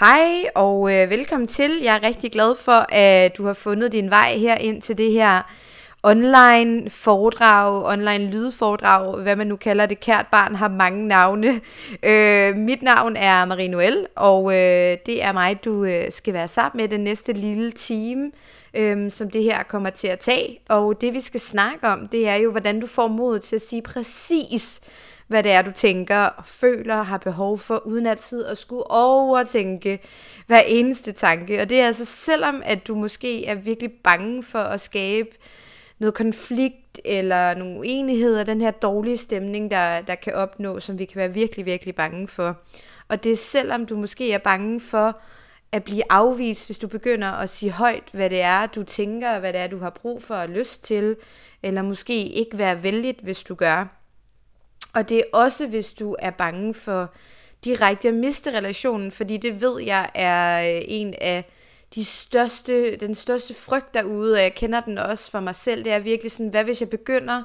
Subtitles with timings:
[0.00, 1.70] Hej og øh, velkommen til.
[1.82, 5.12] Jeg er rigtig glad for, at du har fundet din vej her ind til det
[5.12, 5.42] her
[6.02, 10.00] online foredrag, online lydforedrag, hvad man nu kalder det.
[10.00, 11.60] Kært barn har mange navne.
[12.10, 16.48] Øh, mit navn er Marie Noel, og øh, det er mig, du øh, skal være
[16.48, 18.30] sammen med den næste lille time,
[18.74, 20.58] øh, som det her kommer til at tage.
[20.68, 23.62] Og det vi skal snakke om, det er jo, hvordan du får mod til at
[23.62, 24.80] sige præcis,
[25.28, 28.90] hvad det er, du tænker og føler og har behov for, uden altid at skulle
[28.90, 29.98] overtænke
[30.46, 31.62] hver eneste tanke.
[31.62, 35.28] Og det er altså selvom, at du måske er virkelig bange for at skabe
[35.98, 41.04] noget konflikt eller nogle uenigheder, den her dårlige stemning, der, der kan opnå, som vi
[41.04, 42.56] kan være virkelig, virkelig bange for.
[43.08, 45.20] Og det er selvom du måske er bange for
[45.72, 49.52] at blive afvist, hvis du begynder at sige højt, hvad det er, du tænker, hvad
[49.52, 51.16] det er, du har brug for og lyst til,
[51.62, 53.97] eller måske ikke være vældig, hvis du gør.
[54.92, 57.14] Og det er også, hvis du er bange for
[57.64, 61.44] direkte at miste relationen, fordi det ved jeg er øh, en af
[61.94, 65.92] de største, den største frygt derude, og jeg kender den også for mig selv, det
[65.92, 67.42] er virkelig sådan, hvad hvis jeg begynder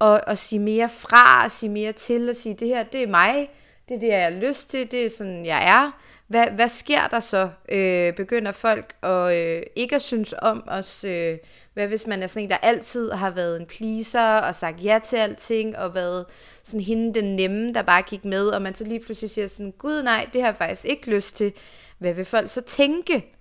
[0.00, 3.06] at, at sige mere fra, at sige mere til, at sige, det her, det er
[3.06, 3.50] mig,
[3.88, 5.90] det er det, jeg har lyst til, det er sådan, jeg er.
[6.26, 7.50] Hvad, hvad sker der så?
[7.72, 11.04] Øh, begynder folk at øh, ikke at synes om os?
[11.04, 11.38] Øh,
[11.74, 14.98] hvad hvis man er sådan en, der altid har været en pleaser og sagt ja
[15.04, 16.24] til alting, og været
[16.62, 19.72] sådan hende den nemme, der bare gik med, og man så lige pludselig siger sådan,
[19.78, 21.52] gud nej, det har jeg faktisk ikke lyst til.
[21.98, 23.34] Hvad vil folk så tænke?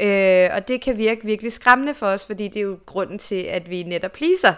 [0.00, 3.42] Øh, og det kan virke virkelig skræmmende for os, fordi det er jo grunden til,
[3.42, 4.54] at vi netop pleaser.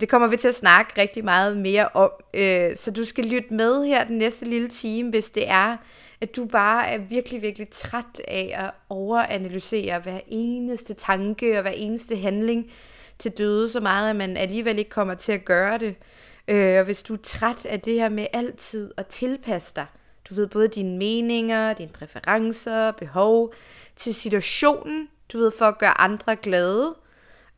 [0.00, 2.10] Det kommer vi til at snakke rigtig meget mere om.
[2.34, 5.76] Øh, så du skal lytte med her den næste lille time, hvis det er,
[6.20, 11.70] at du bare er virkelig, virkelig træt af at overanalysere hver eneste tanke og hver
[11.70, 12.70] eneste handling
[13.18, 15.94] til døde så meget, at man alligevel ikke kommer til at gøre det.
[16.48, 19.86] Øh, og hvis du er træt af det her med altid at tilpasse dig,
[20.28, 23.54] du ved både dine meninger, dine præferencer, behov
[23.96, 26.94] til situationen, du ved for at gøre andre glade,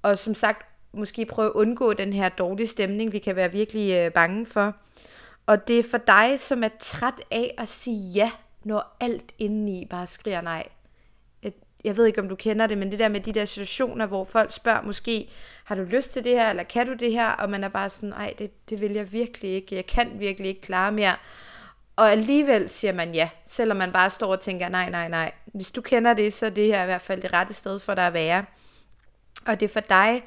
[0.03, 3.93] og som sagt måske prøve at undgå den her dårlige stemning, vi kan være virkelig
[3.93, 4.75] øh, bange for.
[5.47, 8.31] Og det er for dig, som er træt af at sige ja
[8.65, 10.69] når alt indeni bare skriger nej.
[11.43, 11.53] Jeg,
[11.85, 14.25] jeg ved ikke, om du kender det, men det der med de der situationer, hvor
[14.25, 15.29] folk spørger måske,
[15.65, 17.31] har du lyst til det her, eller kan du det her?
[17.31, 19.77] Og man er bare sådan, nej, det, det vil jeg virkelig ikke.
[19.77, 21.17] Jeg kan virkelig ikke klare mere.
[21.97, 25.33] Og alligevel siger man ja, selvom man bare står og tænker, nej, nej, nej.
[25.47, 27.95] Hvis du kender det, så er det her i hvert fald det rette sted for
[27.95, 28.45] dig at være.
[29.47, 30.23] Og det er for dig,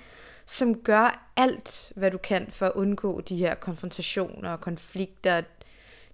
[0.46, 5.42] som gør alt, hvad du kan for at undgå de her konfrontationer og konflikter,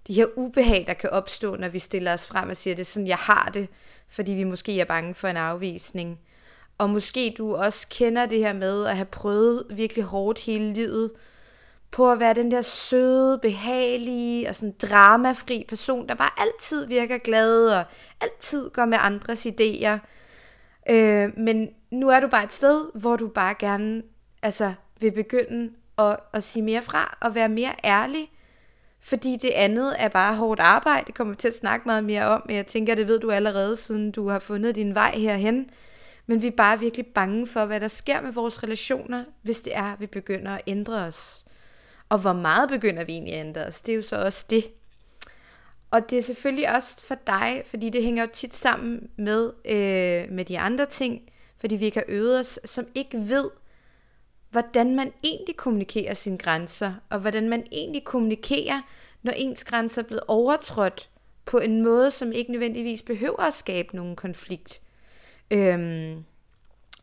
[0.06, 2.86] de her ubehag, der kan opstå, når vi stiller os frem og siger, det er
[2.86, 3.68] sådan, jeg har det,
[4.08, 6.18] fordi vi måske er bange for en afvisning.
[6.78, 11.12] Og måske du også kender det her med at have prøvet virkelig hårdt hele livet,
[11.90, 17.18] på at være den der søde, behagelige og sådan dramafri person, der bare altid virker
[17.18, 17.84] glad og
[18.20, 19.98] altid går med andres idéer.
[20.90, 24.02] Øh, men nu er du bare et sted, hvor du bare gerne
[24.42, 28.31] altså, vil begynde at, at sige mere fra og være mere ærlig
[29.02, 31.06] fordi det andet er bare hårdt arbejde.
[31.06, 33.30] Det kommer vi til at snakke meget mere om, men jeg tænker, det ved du
[33.30, 35.70] allerede, siden du har fundet din vej herhen.
[36.26, 39.76] Men vi er bare virkelig bange for, hvad der sker med vores relationer, hvis det
[39.76, 41.44] er, at vi begynder at ændre os.
[42.08, 43.80] Og hvor meget begynder vi egentlig at ændre os?
[43.80, 44.64] Det er jo så også det.
[45.90, 50.34] Og det er selvfølgelig også for dig, fordi det hænger jo tit sammen med, øh,
[50.34, 51.22] med de andre ting,
[51.60, 53.50] fordi vi ikke har øvet os, som ikke ved,
[54.52, 58.80] hvordan man egentlig kommunikerer sine grænser, og hvordan man egentlig kommunikerer,
[59.22, 61.08] når ens grænser er blevet overtrådt
[61.44, 64.80] på en måde, som ikke nødvendigvis behøver at skabe nogen konflikt.
[65.50, 66.24] Øhm,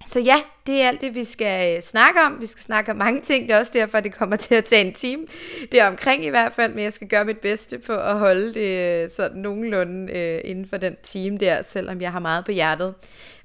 [0.08, 0.36] så ja,
[0.68, 2.42] det er alt det, vi skal øh, snakke om.
[2.42, 3.48] Vi skal snakke om mange ting.
[3.48, 5.26] Det er også derfor, det kommer til at tage en time.
[5.72, 8.54] Det er omkring i hvert fald, men jeg skal gøre mit bedste på at holde
[8.54, 12.52] det øh, sådan nogenlunde øh, inden for den time der, selvom jeg har meget på
[12.52, 12.96] hjertet.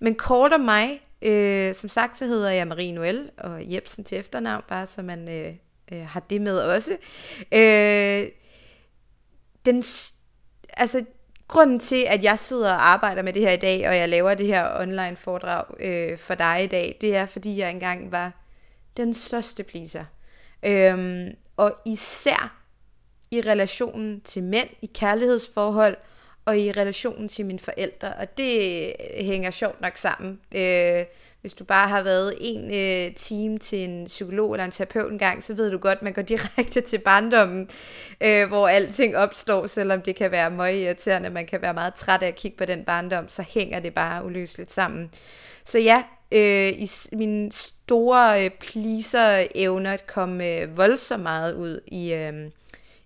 [0.00, 4.18] Men kort om mig, Øh, som sagt, så hedder jeg Marie Noel, og Jebsen til
[4.18, 5.54] efternavn, bare så man øh,
[5.92, 6.96] øh, har det med også.
[7.52, 8.28] Øh,
[9.64, 9.82] den,
[10.76, 11.04] altså,
[11.48, 14.34] grunden til, at jeg sidder og arbejder med det her i dag, og jeg laver
[14.34, 18.32] det her online foredrag øh, for dig i dag, det er, fordi jeg engang var
[18.96, 20.04] den største pleaser.
[20.62, 22.60] Øh, og især
[23.30, 25.96] i relationen til mænd, i kærlighedsforhold,
[26.44, 30.40] og i relationen til mine forældre, og det hænger sjovt nok sammen.
[30.54, 31.04] Øh,
[31.40, 35.18] hvis du bare har været en øh, time til en psykolog eller en terapeut en
[35.18, 37.68] gang, så ved du godt, at man går direkte til barndommen,
[38.20, 42.22] øh, hvor alting opstår, selvom det kan være meget irriterende, man kan være meget træt
[42.22, 45.10] af at kigge på den barndom, så hænger det bare uløseligt sammen.
[45.64, 46.02] Så ja,
[46.32, 52.12] øh, i mine store øh, pleaser-evner kom øh, voldsomt meget ud i...
[52.12, 52.50] Øh,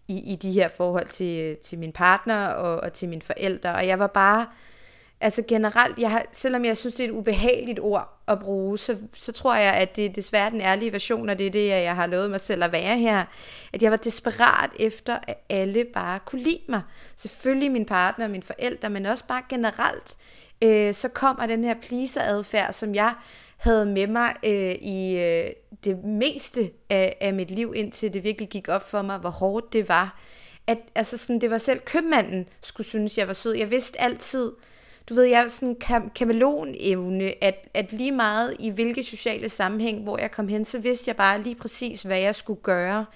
[0.09, 3.75] i, i de her forhold til, til min partner og, og til mine forældre.
[3.75, 4.47] Og jeg var bare
[5.21, 8.97] altså generelt, jeg har, selvom jeg synes, det er et ubehageligt ord at bruge, så,
[9.15, 11.95] så tror jeg, at det er desværre den ærlige version, og det er det, jeg
[11.95, 13.25] har lovet mig selv at være her,
[13.73, 16.83] at jeg var desperat efter, at alle bare kunne lide mig.
[17.17, 20.17] Selvfølgelig min partner og mine forældre, men også bare generelt.
[20.65, 23.15] Øh, så kommer den her pleaser-adfærd, som jeg
[23.57, 25.51] havde med mig øh, i øh,
[25.85, 29.73] det meste af, af mit liv, indtil det virkelig gik op for mig, hvor hårdt
[29.73, 30.21] det var.
[30.67, 33.55] At, altså sådan, det var selv købmanden, skulle synes, jeg var sød.
[33.55, 34.53] Jeg vidste altid,
[35.09, 40.03] du ved, jeg er sådan en kameleon-evne, at, at lige meget i hvilke sociale sammenhæng,
[40.03, 43.07] hvor jeg kom hen, så vidste jeg bare lige præcis, hvad jeg skulle gøre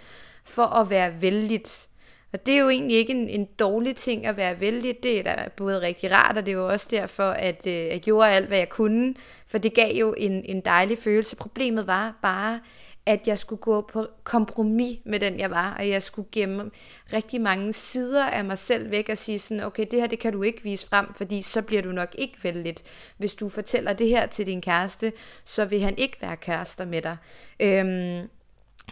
[0.44, 1.88] for at være vældigt.
[2.32, 5.02] Og det er jo egentlig ikke en, en dårlig ting at være vældig.
[5.02, 8.00] Det er da både rigtig rart, og det er jo også derfor, at øh, jeg
[8.00, 9.14] gjorde alt, hvad jeg kunne.
[9.46, 11.37] For det gav jo en, en dejlig følelse.
[11.37, 12.61] Problemet var bare,
[13.06, 16.70] at jeg skulle gå på kompromis med den, jeg var, og jeg skulle gemme
[17.12, 20.32] rigtig mange sider af mig selv væk og sige sådan, okay, det her, det kan
[20.32, 22.75] du ikke vise frem, fordi så bliver du nok ikke vældig.
[23.17, 25.12] Hvis du fortæller det her til din kæreste,
[25.44, 27.17] så vil han ikke være kærester med dig.
[27.61, 28.29] Øhm,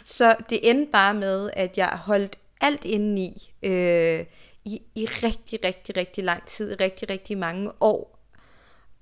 [0.05, 4.25] så det endte bare med, at jeg holdt alt indeni øh,
[4.65, 8.21] i, i rigtig, rigtig, rigtig lang tid, i rigtig, rigtig mange år.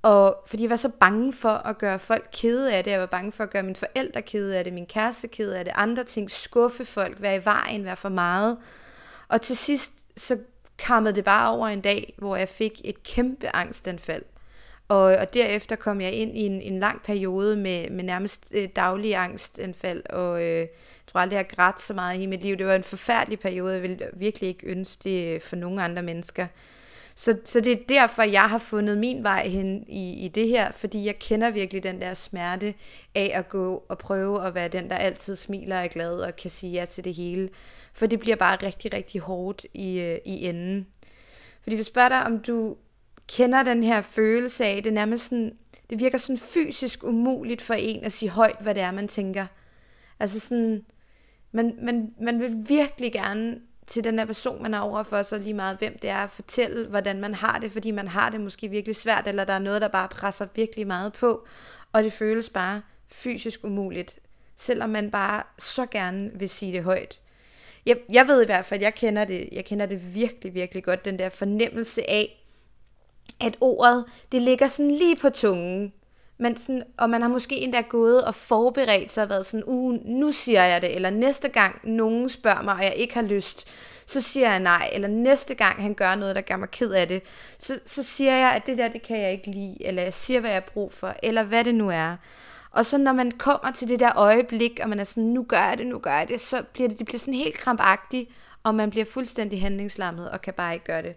[0.02, 3.06] Og fordi jeg var så bange for at gøre folk kede af det, jeg var
[3.06, 6.04] bange for at gøre mine forældre kede af det, min kæreste kede af det, andre
[6.04, 8.58] ting, skuffe folk, være i vejen, være for meget.
[9.28, 10.38] Og til sidst, så
[10.78, 14.22] kammede det bare over en dag, hvor jeg fik et kæmpe angstanfald.
[14.88, 18.68] Og, og derefter kom jeg ind i en, en lang periode med, med nærmest øh,
[18.76, 20.68] daglige angstanfald, og øh, jeg
[21.06, 22.56] tror aldrig, jeg har grædt så meget i mit liv.
[22.56, 26.02] Det var en forfærdelig periode, jeg ville virkelig ikke ønske det øh, for nogen andre
[26.02, 26.46] mennesker.
[27.14, 30.72] Så, så det er derfor, jeg har fundet min vej hen i, i det her,
[30.72, 32.74] fordi jeg kender virkelig den der smerte
[33.14, 36.36] af at gå og prøve at være den, der altid smiler og er glad og
[36.36, 37.48] kan sige ja til det hele.
[37.92, 40.86] For det bliver bare rigtig, rigtig hårdt i, øh, i enden.
[41.62, 42.76] Fordi hvis spørger dig, om du
[43.28, 45.56] kender den her følelse af, det nærmest sådan,
[45.90, 49.46] det virker sådan fysisk umuligt for en at sige højt, hvad det er, man tænker.
[50.20, 50.84] Altså sådan,
[51.52, 55.54] man, man, man vil virkelig gerne til den her person, man er overfor, så lige
[55.54, 58.68] meget hvem det er, at fortælle, hvordan man har det, fordi man har det måske
[58.68, 61.46] virkelig svært, eller der er noget, der bare presser virkelig meget på,
[61.92, 64.18] og det føles bare fysisk umuligt,
[64.56, 67.20] selvom man bare så gerne vil sige det højt.
[67.86, 71.04] Jeg, jeg ved i hvert fald, jeg kender det, jeg kender det virkelig, virkelig godt,
[71.04, 72.44] den der fornemmelse af,
[73.40, 75.92] at ordet, det ligger sådan lige på tungen,
[76.38, 79.94] men sådan, og man har måske endda gået og forberedt sig og været sådan, uh,
[80.04, 83.68] nu siger jeg det, eller næste gang nogen spørger mig, og jeg ikke har lyst,
[84.06, 87.08] så siger jeg nej, eller næste gang han gør noget, der gør mig ked af
[87.08, 87.22] det,
[87.58, 90.40] så, så siger jeg, at det der, det kan jeg ikke lide, eller jeg siger,
[90.40, 92.16] hvad jeg har brug for, eller hvad det nu er.
[92.70, 95.68] Og så når man kommer til det der øjeblik, og man er sådan, nu gør
[95.68, 98.30] jeg det, nu gør jeg det, så bliver det, det bliver sådan helt krampagtigt,
[98.62, 101.16] og man bliver fuldstændig handlingslammet, og kan bare ikke gøre det.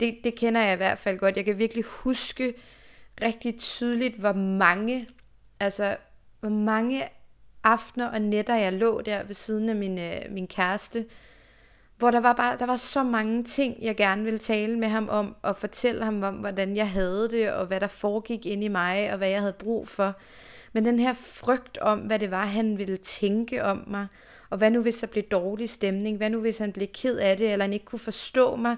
[0.00, 1.36] Det, det kender jeg i hvert fald godt.
[1.36, 2.54] Jeg kan virkelig huske,
[3.22, 5.08] rigtig tydeligt, hvor mange,
[5.60, 5.96] altså
[6.40, 7.02] hvor mange
[7.64, 11.06] aftener og nætter, jeg lå der ved siden af min, øh, min kæreste,
[11.96, 15.08] hvor der var bare der var så mange ting, jeg gerne ville tale med ham
[15.08, 18.68] om, og fortælle ham om, hvordan jeg havde det, og hvad der foregik ind i
[18.68, 20.14] mig, og hvad jeg havde brug for.
[20.72, 24.06] Men den her frygt om, hvad det var, han ville tænke om mig,
[24.50, 27.36] og hvad nu hvis der blev dårlig stemning, hvad nu hvis han blev ked af
[27.36, 28.76] det, eller han ikke kunne forstå mig,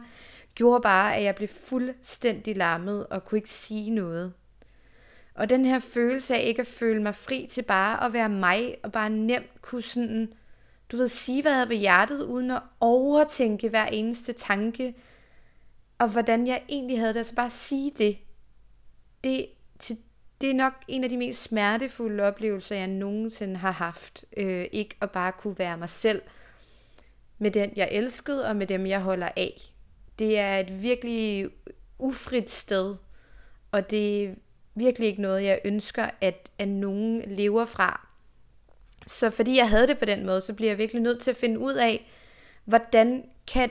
[0.54, 4.32] gjorde bare, at jeg blev fuldstændig lammet og kunne ikke sige noget.
[5.34, 8.76] Og den her følelse af ikke at føle mig fri til bare at være mig,
[8.82, 10.32] og bare nemt kunne sådan,
[10.92, 14.94] du ved, sige, hvad jeg havde på hjertet, uden at overtænke hver eneste tanke,
[15.98, 18.18] og hvordan jeg egentlig havde det, altså bare sige det.
[19.24, 19.46] Det,
[19.78, 19.98] til,
[20.40, 24.24] det er nok en af de mest smertefulde oplevelser, jeg nogensinde har haft.
[24.36, 26.22] Øh, ikke at bare kunne være mig selv
[27.38, 29.71] med den, jeg elskede, og med dem, jeg holder af
[30.18, 31.50] det er et virkelig
[31.98, 32.96] ufrit sted,
[33.72, 34.34] og det er
[34.74, 38.08] virkelig ikke noget, jeg ønsker, at, at nogen lever fra.
[39.06, 41.36] Så fordi jeg havde det på den måde, så bliver jeg virkelig nødt til at
[41.36, 42.10] finde ud af,
[42.64, 43.70] hvordan kan,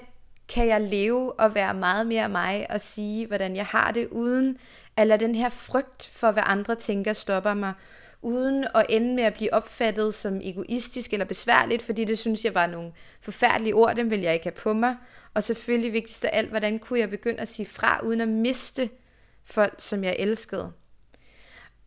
[0.50, 4.58] kan jeg leve og være meget mere mig og sige, hvordan jeg har det, uden
[4.98, 7.74] at lade den her frygt for, hvad andre tænker, stopper mig,
[8.22, 12.56] uden at ende med at blive opfattet som egoistisk eller besværligt, fordi det synes jeg
[12.56, 14.96] var nogle forfærdelige ord, dem vil jeg ikke have på mig,
[15.34, 18.90] og selvfølgelig vigtigst af alt, hvordan kunne jeg begynde at sige fra, uden at miste
[19.44, 20.72] folk, som jeg elskede.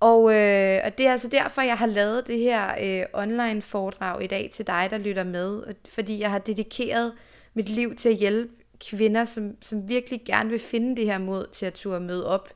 [0.00, 4.24] Og, øh, og det er altså derfor, jeg har lavet det her øh, online foredrag
[4.24, 5.62] i dag til dig, der lytter med.
[5.88, 7.12] Fordi jeg har dedikeret
[7.54, 8.52] mit liv til at hjælpe
[8.90, 12.48] kvinder, som, som virkelig gerne vil finde det her mod til at turde møde op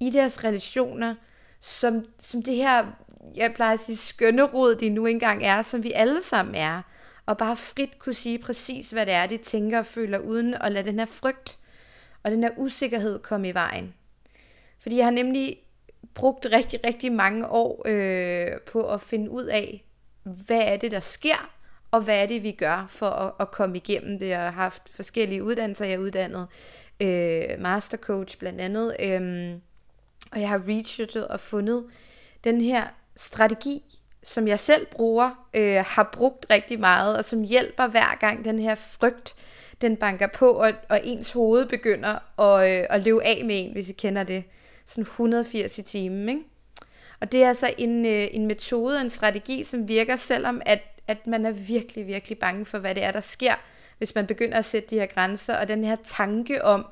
[0.00, 1.14] i deres relationer,
[1.62, 2.86] som, som det her,
[3.34, 6.82] jeg plejer at sige, skønne rod, de nu engang er, som vi alle sammen er
[7.26, 10.72] og bare frit kunne sige præcis, hvad det er, de tænker og føler, uden at
[10.72, 11.58] lade den her frygt
[12.22, 13.94] og den her usikkerhed komme i vejen.
[14.78, 15.56] Fordi jeg har nemlig
[16.14, 19.84] brugt rigtig, rigtig mange år øh, på at finde ud af,
[20.22, 21.50] hvad er det, der sker,
[21.90, 24.28] og hvad er det, vi gør for at, at komme igennem det.
[24.28, 26.46] Jeg har haft forskellige uddannelser, jeg er uddannet
[27.00, 29.52] øh, mastercoach blandt andet, øh,
[30.32, 31.84] og jeg har researchet og fundet
[32.44, 32.86] den her
[33.16, 38.44] strategi, som jeg selv bruger, øh, har brugt rigtig meget, og som hjælper hver gang
[38.44, 39.34] den her frygt,
[39.80, 43.72] den banker på, og, og ens hoved begynder at, øh, at leve af med en,
[43.72, 44.44] hvis I kender det.
[44.86, 46.42] Sådan 180 i timen, ikke?
[47.20, 51.26] Og det er altså en, øh, en metode, en strategi, som virker, selvom at, at
[51.26, 53.54] man er virkelig, virkelig bange for, hvad det er, der sker,
[53.98, 56.86] hvis man begynder at sætte de her grænser, og den her tanke om,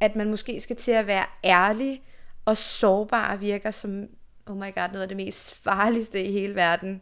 [0.00, 2.02] at man måske skal til at være ærlig
[2.46, 4.06] og sårbar, virker som,
[4.46, 7.00] oh my god, noget af det mest farligste i hele verden.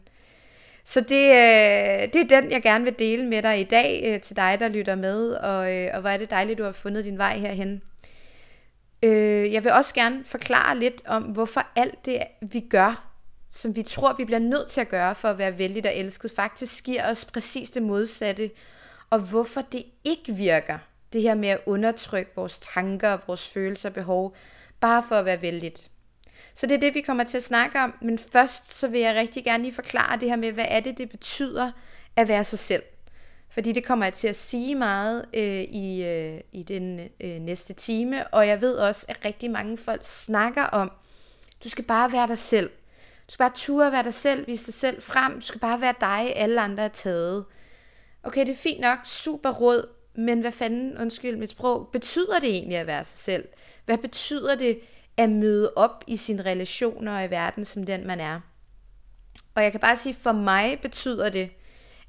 [0.85, 4.21] Så det, øh, det er den, jeg gerne vil dele med dig i dag, øh,
[4.21, 7.05] til dig, der lytter med, og, øh, og hvor er det dejligt, du har fundet
[7.05, 7.83] din vej herhen.
[9.03, 13.11] Øh, jeg vil også gerne forklare lidt om, hvorfor alt det, vi gør,
[13.51, 16.31] som vi tror, vi bliver nødt til at gøre for at være vældig og elsket,
[16.37, 18.51] faktisk giver os præcis det modsatte,
[19.11, 20.79] og hvorfor det ikke virker,
[21.13, 24.37] det her med at undertrykke vores tanker vores følelser og behov,
[24.85, 25.91] bare for at være vældigt.
[26.55, 29.15] Så det er det, vi kommer til at snakke om, men først så vil jeg
[29.15, 31.73] rigtig gerne lige forklare det her med, hvad er det, det betyder
[32.17, 32.83] at være sig selv.
[33.51, 37.73] Fordi det kommer jeg til at sige meget øh, i, øh, i den øh, næste
[37.73, 40.93] time, og jeg ved også, at rigtig mange folk snakker om,
[41.65, 42.71] du skal bare være dig selv.
[43.29, 45.95] Du skal bare ture være dig selv, vise dig selv frem, du skal bare være
[46.01, 47.45] dig, alle andre er taget.
[48.23, 52.51] Okay, det er fint nok, super råd, men hvad fanden, undskyld mit sprog, betyder det
[52.51, 53.49] egentlig at være sig selv?
[53.85, 54.81] Hvad betyder det
[55.17, 58.41] at møde op i sine relationer og i verden som den man er?
[59.55, 61.51] Og jeg kan bare sige, for mig betyder det,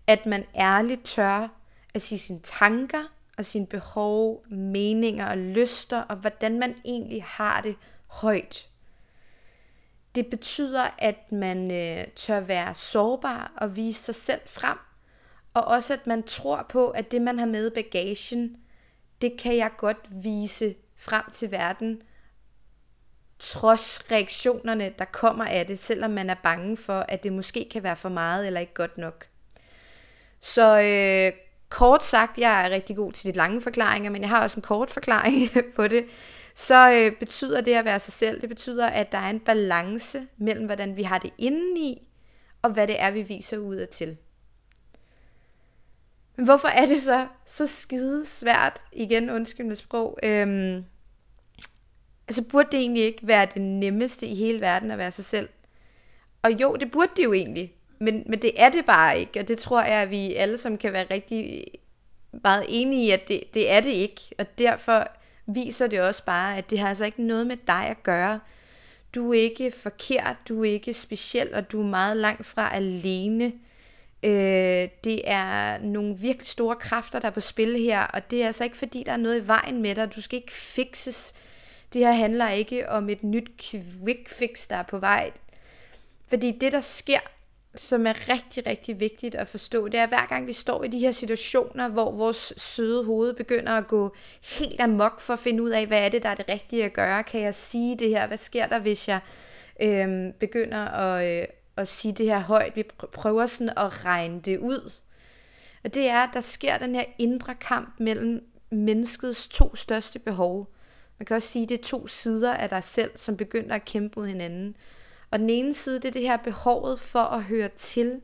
[0.07, 1.47] at man ærligt tør
[1.93, 3.03] at sige sine tanker
[3.37, 7.75] og sine behov, meninger og lyster, og hvordan man egentlig har det
[8.07, 8.69] højt.
[10.15, 14.77] Det betyder, at man øh, tør være sårbar og vise sig selv frem,
[15.55, 18.57] og også at man tror på, at det man har med i bagagen,
[19.21, 22.01] det kan jeg godt vise frem til verden,
[23.39, 27.83] trods reaktionerne, der kommer af det, selvom man er bange for, at det måske kan
[27.83, 29.27] være for meget eller ikke godt nok.
[30.39, 34.43] Så øh, kort sagt, jeg er rigtig god til de lange forklaringer, men jeg har
[34.43, 36.05] også en kort forklaring på det.
[36.55, 40.27] Så øh, betyder det at være sig selv, det betyder, at der er en balance
[40.37, 42.07] mellem, hvordan vi har det indeni,
[42.61, 44.17] og hvad det er, vi viser ud til.
[46.35, 50.83] Men hvorfor er det så så skide svært, igen undskyld med sprog, øhm,
[52.27, 55.49] altså burde det egentlig ikke være det nemmeste i hele verden at være sig selv?
[56.41, 57.73] Og jo, det burde det jo egentlig.
[57.99, 60.77] Men, men det er det bare ikke, og det tror jeg, at vi alle som
[60.77, 61.63] kan være rigtig
[62.43, 64.21] meget enige i, at det, det er det ikke.
[64.37, 65.07] Og derfor
[65.45, 68.39] viser det også bare, at det har altså ikke noget med dig at gøre.
[69.15, 73.53] Du er ikke forkert, du er ikke speciel, og du er meget langt fra alene.
[74.25, 78.47] Øh, det er nogle virkelig store kræfter, der er på spil her, og det er
[78.47, 80.15] altså ikke fordi, der er noget i vejen med dig.
[80.15, 81.33] Du skal ikke fixes.
[81.93, 85.31] Det her handler ikke om et nyt quick fix, der er på vej.
[86.27, 87.19] Fordi det, der sker,
[87.75, 90.87] som er rigtig, rigtig vigtigt at forstå, det er, at hver gang vi står i
[90.87, 94.15] de her situationer, hvor vores søde hoved begynder at gå
[94.59, 96.93] helt amok for at finde ud af, hvad er det, der er det rigtige at
[96.93, 97.23] gøre?
[97.23, 98.27] Kan jeg sige det her?
[98.27, 99.19] Hvad sker der, hvis jeg
[99.81, 102.75] øh, begynder at, øh, at sige det her højt?
[102.75, 105.01] Vi prøver sådan at regne det ud.
[105.83, 110.73] Og det er, at der sker den her indre kamp mellem menneskets to største behov.
[111.19, 113.85] Man kan også sige, at det er to sider af dig selv, som begynder at
[113.85, 114.75] kæmpe mod hinanden.
[115.31, 118.21] Og den ene side, det er det her behovet for at høre til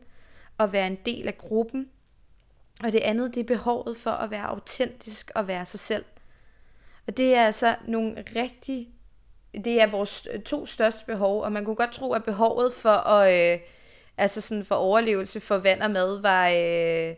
[0.58, 1.90] og være en del af gruppen.
[2.84, 6.06] Og det andet, det er behovet for at være autentisk og være sig selv.
[7.08, 8.90] Og det er altså nogle rigtig,
[9.54, 13.10] det er vores øh, to største behov, og man kunne godt tro, at behovet for
[13.10, 13.60] at, øh,
[14.18, 17.16] altså sådan for overlevelse for vand og mad var, øh,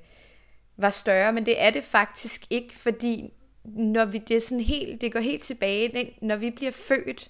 [0.78, 5.02] var større, men det er det faktisk ikke, fordi når vi det er sådan helt,
[5.02, 7.30] det går helt tilbage, når vi bliver født,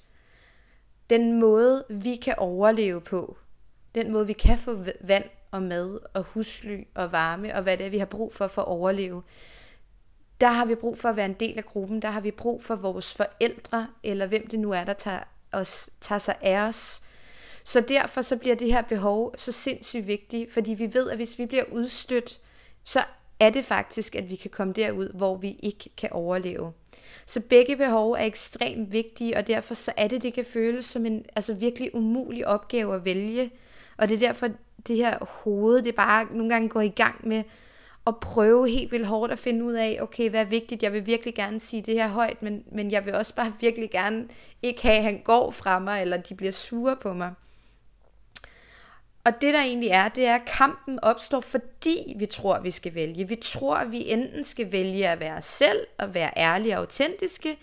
[1.10, 3.38] den måde, vi kan overleve på,
[3.96, 7.86] den måde, vi kan få vand og mad og husly og varme og hvad det
[7.86, 9.24] er, vi har brug for for at overleve,
[10.44, 12.64] der har vi brug for at være en del af gruppen, der har vi brug
[12.64, 15.20] for vores forældre, eller hvem det nu er, der tager,
[15.52, 17.02] os, tager sig af os.
[17.64, 21.40] Så derfor så bliver det her behov så sindssygt vigtigt, fordi vi ved, at hvis
[21.40, 22.40] vi bliver udstødt,
[22.84, 23.00] så
[23.40, 26.74] er det faktisk, at vi kan komme derud, hvor vi ikke kan overleve.
[27.26, 31.06] Så begge behov er ekstremt vigtige, og derfor så er det, det kan føles som
[31.06, 33.52] en altså virkelig umulig opgave at vælge.
[33.98, 34.50] Og det er derfor,
[34.88, 37.44] det her hoved, det bare nogle gange går i gang med
[38.06, 41.06] og prøve helt vildt hårdt at finde ud af, okay, hvad er vigtigt, jeg vil
[41.06, 44.28] virkelig gerne sige det her højt, men, men jeg vil også bare virkelig gerne
[44.62, 47.34] ikke have, at han går fra mig, eller de bliver sure på mig.
[49.26, 52.96] Og det der egentlig er, det er, at kampen opstår, fordi vi tror, vi skal
[52.96, 53.28] vælge.
[53.28, 57.58] Vi tror, at vi enten skal vælge at være selv og være ærlige og autentiske,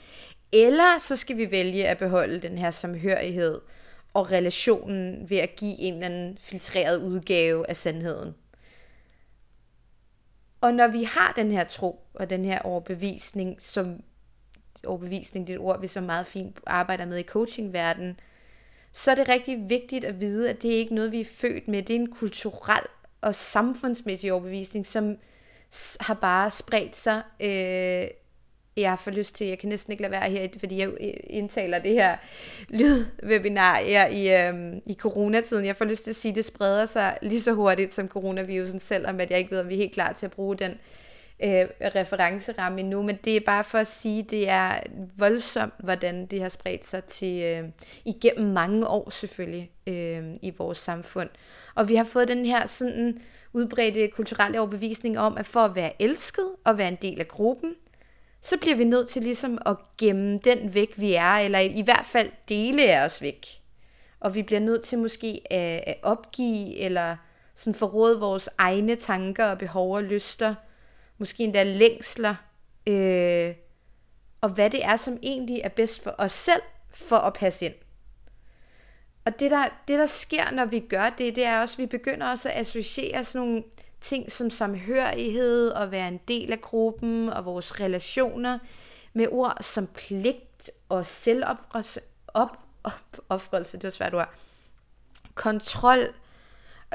[0.53, 3.61] eller så skal vi vælge at beholde den her samhørighed
[4.15, 8.35] og relationen ved at give en eller anden filtreret udgave af sandheden.
[10.61, 14.03] Og når vi har den her tro og den her overbevisning, som
[14.87, 18.21] overbevisning, det er et ord, vi så meget fint arbejder med i coachingverdenen,
[18.93, 21.69] så er det rigtig vigtigt at vide, at det er ikke noget, vi er født
[21.69, 21.83] med.
[21.83, 22.87] Det er en kulturel
[23.21, 25.17] og samfundsmæssig overbevisning, som
[26.01, 27.23] har bare spredt sig.
[27.41, 28.09] Øh,
[28.77, 30.91] jeg får lyst til, jeg kan næsten ikke lade være her, fordi jeg
[31.31, 32.17] indtaler det her
[32.69, 35.67] lydwebinar her i, øhm, i coronatiden.
[35.67, 38.79] Jeg får lyst til at sige, at det spreder sig lige så hurtigt som coronavirusen,
[38.79, 40.71] selvom at jeg ikke ved, om vi er helt klar til at bruge den
[41.45, 44.73] øh, referenceramme endnu, men det er bare for at sige, det er
[45.17, 47.69] voldsomt, hvordan det har spredt sig til øh,
[48.05, 51.29] igennem mange år selvfølgelig øh, i vores samfund.
[51.75, 53.21] Og vi har fået den her sådan
[53.53, 57.75] udbredte kulturelle overbevisning om, at for at være elsket og være en del af gruppen,
[58.41, 62.07] så bliver vi nødt til ligesom at gemme den væk, vi er, eller i hvert
[62.07, 63.47] fald dele af os væk.
[64.21, 67.17] Og vi bliver nødt til måske at, at opgive, eller
[67.55, 70.55] sådan forråde vores egne tanker og behov og lyster,
[71.19, 72.35] måske endda længsler,
[72.87, 73.55] øh,
[74.41, 77.75] og hvad det er, som egentlig er bedst for os selv, for at passe ind.
[79.25, 81.87] Og det der, det, der sker, når vi gør det, det er også, at vi
[81.87, 83.65] begynder også at associere sådan nogle
[84.01, 88.59] ting som samhørighed og være en del af gruppen og vores relationer
[89.13, 94.35] med ord som pligt og selvopoffrelse, op, op, offrelse, det var svært ord,
[95.35, 96.07] kontrol,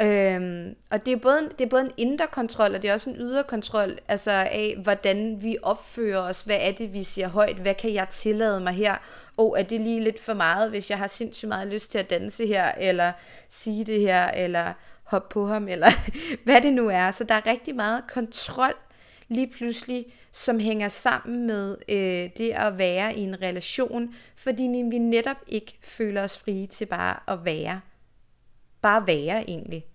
[0.02, 3.10] Øhm, og det er, både, det er både en indre kontrol, og det er også
[3.10, 7.56] en ydre kontrol, altså af, hvordan vi opfører os, hvad er det, vi siger højt,
[7.56, 8.96] hvad kan jeg tillade mig her,
[9.38, 11.98] og oh, er det lige lidt for meget, hvis jeg har sindssygt meget lyst til
[11.98, 13.12] at danse her, eller
[13.50, 14.74] sige det her, eller
[15.06, 15.88] hoppe på ham, eller
[16.46, 17.12] hvad det nu er.
[17.12, 18.74] Så der er rigtig meget kontrol
[19.28, 24.98] lige pludselig, som hænger sammen med øh, det at være i en relation, fordi vi
[24.98, 27.82] netop ikke føler os frie til bare at være
[28.86, 29.86] bare være egentlig.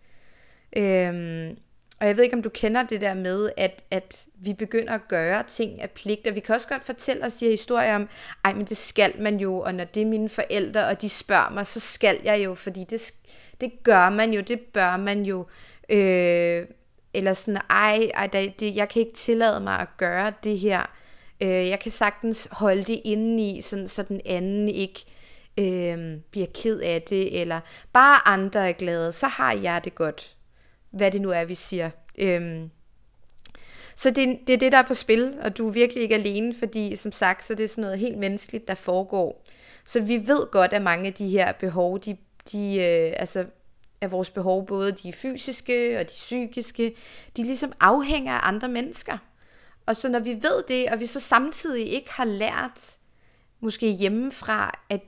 [0.77, 1.57] Øhm,
[2.01, 5.09] og jeg ved ikke, om du kender det der med, at, at vi begynder at
[5.09, 8.09] gøre ting af pligt, og vi kan også godt fortælle os de her historier om,
[8.45, 11.51] ej, men det skal man jo, og når det er mine forældre, og de spørger
[11.51, 13.13] mig, så skal jeg jo, fordi det,
[13.61, 15.47] det gør man jo, det bør man jo.
[15.89, 16.67] Øh,
[17.15, 18.27] eller sådan, ej, ej
[18.59, 20.91] det, jeg kan ikke tillade mig at gøre det her.
[21.41, 25.05] Øh, jeg kan sagtens holde det indeni, sådan, så den anden ikke
[25.59, 27.61] øh, bliver ked af det, eller
[27.93, 30.37] bare andre er glade, så har jeg det godt.
[30.91, 31.91] Hvad det nu er, vi siger.
[32.19, 32.71] Øhm,
[33.95, 36.55] så det, det er det, der er på spil, og du er virkelig ikke alene,
[36.55, 39.47] fordi som sagt, så det er sådan noget helt menneskeligt, der foregår.
[39.87, 42.17] Så vi ved godt, at mange af de her behov, de,
[42.53, 43.45] de øh, altså
[44.01, 46.95] at vores behov, både de fysiske og de psykiske,
[47.37, 49.19] de ligesom afhænger af andre mennesker.
[49.87, 52.97] Og så når vi ved det, og vi så samtidig ikke har lært,
[53.61, 55.01] måske hjemmefra, at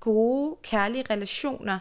[0.00, 1.78] gode, kærlige relationer,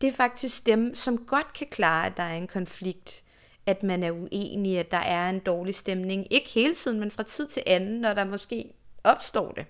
[0.00, 3.22] det er faktisk dem, som godt kan klare, at der er en konflikt,
[3.66, 6.32] at man er uenig, at der er en dårlig stemning.
[6.32, 8.72] Ikke hele tiden, men fra tid til anden, når der måske
[9.04, 9.66] opstår det.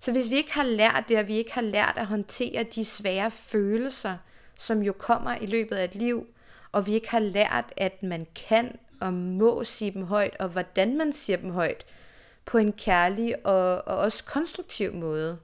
[0.00, 2.84] Så hvis vi ikke har lært det, og vi ikke har lært at håndtere de
[2.84, 4.16] svære følelser,
[4.56, 6.26] som jo kommer i løbet af et liv,
[6.72, 10.98] og vi ikke har lært, at man kan og må sige dem højt, og hvordan
[10.98, 11.86] man siger dem højt,
[12.44, 15.38] på en kærlig og, og også konstruktiv måde,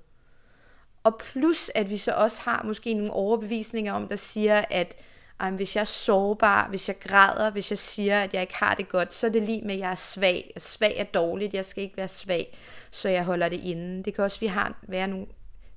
[1.05, 4.97] og plus, at vi så også har måske nogle overbevisninger om, der siger, at
[5.41, 8.75] ej, hvis jeg er sårbar, hvis jeg græder, hvis jeg siger, at jeg ikke har
[8.75, 10.53] det godt, så er det lige med, at jeg er svag.
[10.57, 12.59] Svag er dårligt, jeg skal ikke være svag,
[12.91, 14.05] så jeg holder det inde.
[14.05, 15.27] Det kan også, vi har, være nogle,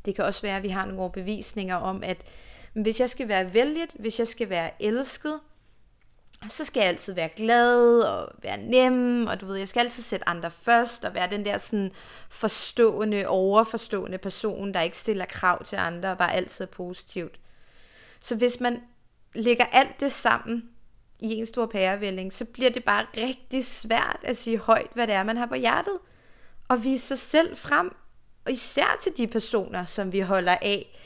[0.05, 2.17] det kan også være, at vi har nogle overbevisninger om, at
[2.73, 5.39] hvis jeg skal være vælget, hvis jeg skal være elsket,
[6.49, 10.03] så skal jeg altid være glad og være nem, og du ved, jeg skal altid
[10.03, 11.91] sætte andre først, og være den der sådan
[12.29, 17.39] forstående, overforstående person, der ikke stiller krav til andre, og bare altid er positivt.
[18.21, 18.81] Så hvis man
[19.35, 20.69] lægger alt det sammen
[21.19, 25.15] i en stor pærevælling, så bliver det bare rigtig svært at sige højt, hvad det
[25.15, 25.97] er, man har på hjertet,
[26.67, 27.95] og vise sig selv frem,
[28.45, 30.99] og især til de personer, som vi holder af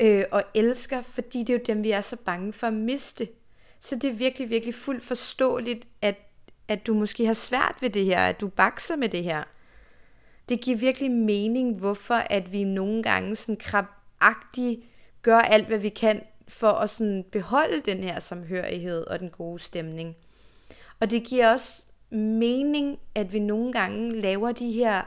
[0.00, 3.28] øh, og elsker, fordi det er jo dem, vi er så bange for at miste.
[3.80, 6.16] Så det er virkelig, virkelig fuldt forståeligt, at,
[6.68, 9.42] at du måske har svært ved det her, at du bakser med det her.
[10.48, 14.80] Det giver virkelig mening, hvorfor at vi nogle gange sådan krabagtigt
[15.22, 19.58] gør alt, hvad vi kan for at sådan beholde den her samhørighed og den gode
[19.58, 20.16] stemning.
[21.00, 25.02] Og det giver også mening, at vi nogle gange laver de her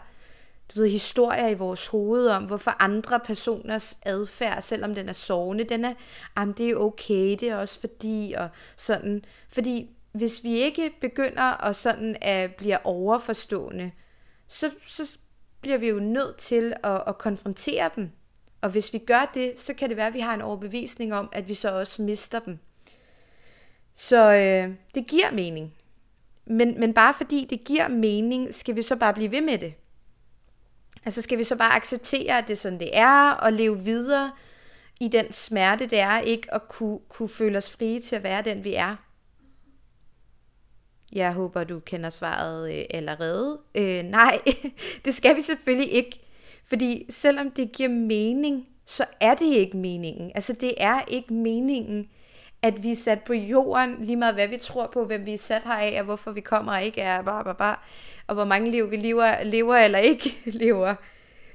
[0.70, 5.64] du ved, historier i vores hoved om, hvorfor andre personers adfærd, selvom den er sovende,
[5.64, 5.94] den er,
[6.38, 9.26] jamen det er okay, det er også fordi, og sådan.
[9.50, 13.92] Fordi hvis vi ikke begynder at sådan at blive overforstående,
[14.48, 15.18] så, så
[15.62, 18.10] bliver vi jo nødt til at, at konfrontere dem.
[18.62, 21.30] Og hvis vi gør det, så kan det være, at vi har en overbevisning om,
[21.32, 22.60] at vi så også mister dem.
[23.94, 25.74] Så øh, det giver mening.
[26.46, 29.74] Men, men bare fordi det giver mening, skal vi så bare blive ved med det.
[31.06, 34.32] Altså skal vi så bare acceptere, at det er sådan, det er, og leve videre
[35.02, 38.42] i den smerte, det er ikke at kunne, kunne føle os frie til at være
[38.42, 38.96] den, vi er.
[41.12, 43.60] Jeg håber, du kender svaret øh, allerede.
[43.76, 44.40] Øh, nej,
[45.06, 46.20] det skal vi selvfølgelig ikke.
[46.66, 50.32] Fordi selvom det giver mening, så er det ikke meningen.
[50.36, 52.10] Altså det er ikke meningen,
[52.64, 55.38] at vi er sat på jorden, lige meget hvad vi tror på, hvem vi er
[55.38, 57.88] sat her af, og hvorfor vi kommer og ikke er, bar, bar, bar,
[58.28, 60.96] og hvor mange liv vi lever, lever eller ikke lever,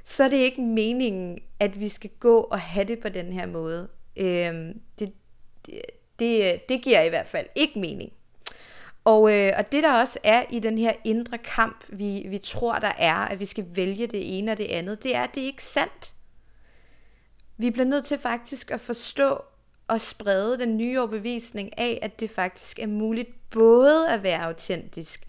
[0.05, 3.47] så er det ikke meningen, at vi skal gå og have det på den her
[3.47, 3.88] måde.
[4.16, 5.12] Øhm, det,
[6.18, 8.12] det, det giver i hvert fald ikke mening.
[9.05, 12.75] Og, øh, og det der også er i den her indre kamp, vi, vi tror
[12.75, 15.42] der er, at vi skal vælge det ene og det andet, det er, at det
[15.42, 16.14] er ikke sandt.
[17.57, 19.42] Vi bliver nødt til faktisk at forstå
[19.88, 25.27] og sprede den nye overbevisning af, at det faktisk er muligt både at være autentisk,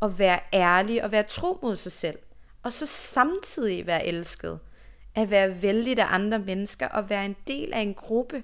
[0.00, 2.18] og være ærlig og være tro mod sig selv,
[2.62, 4.58] og så samtidig være elsket,
[5.14, 8.42] at være vældig af andre mennesker og være en del af en gruppe.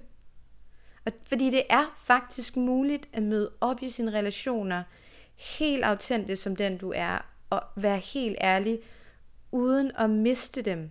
[1.07, 4.83] Og fordi det er faktisk muligt at møde op i sine relationer
[5.37, 7.18] helt autentisk som den du er,
[7.50, 8.81] og være helt ærlig,
[9.53, 10.90] uden at miste dem.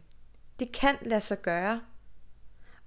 [0.59, 1.81] Det kan lade sig gøre.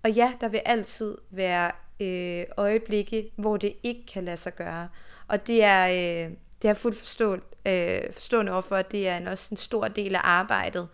[0.07, 4.88] Og ja, der vil altid være øh, øjeblikke, hvor det ikke kan lade sig gøre.
[5.29, 7.35] Og det er, øh, det er fuldt forstå,
[7.66, 10.88] øh, forstående overfor, at det er en, også en stor del af arbejdet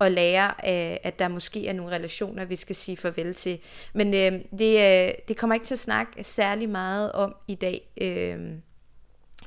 [0.00, 3.58] at lære, øh, at der måske er nogle relationer, vi skal sige farvel til.
[3.92, 7.90] Men øh, det, øh, det kommer ikke til at snakke særlig meget om i dag.
[8.00, 8.52] Øh,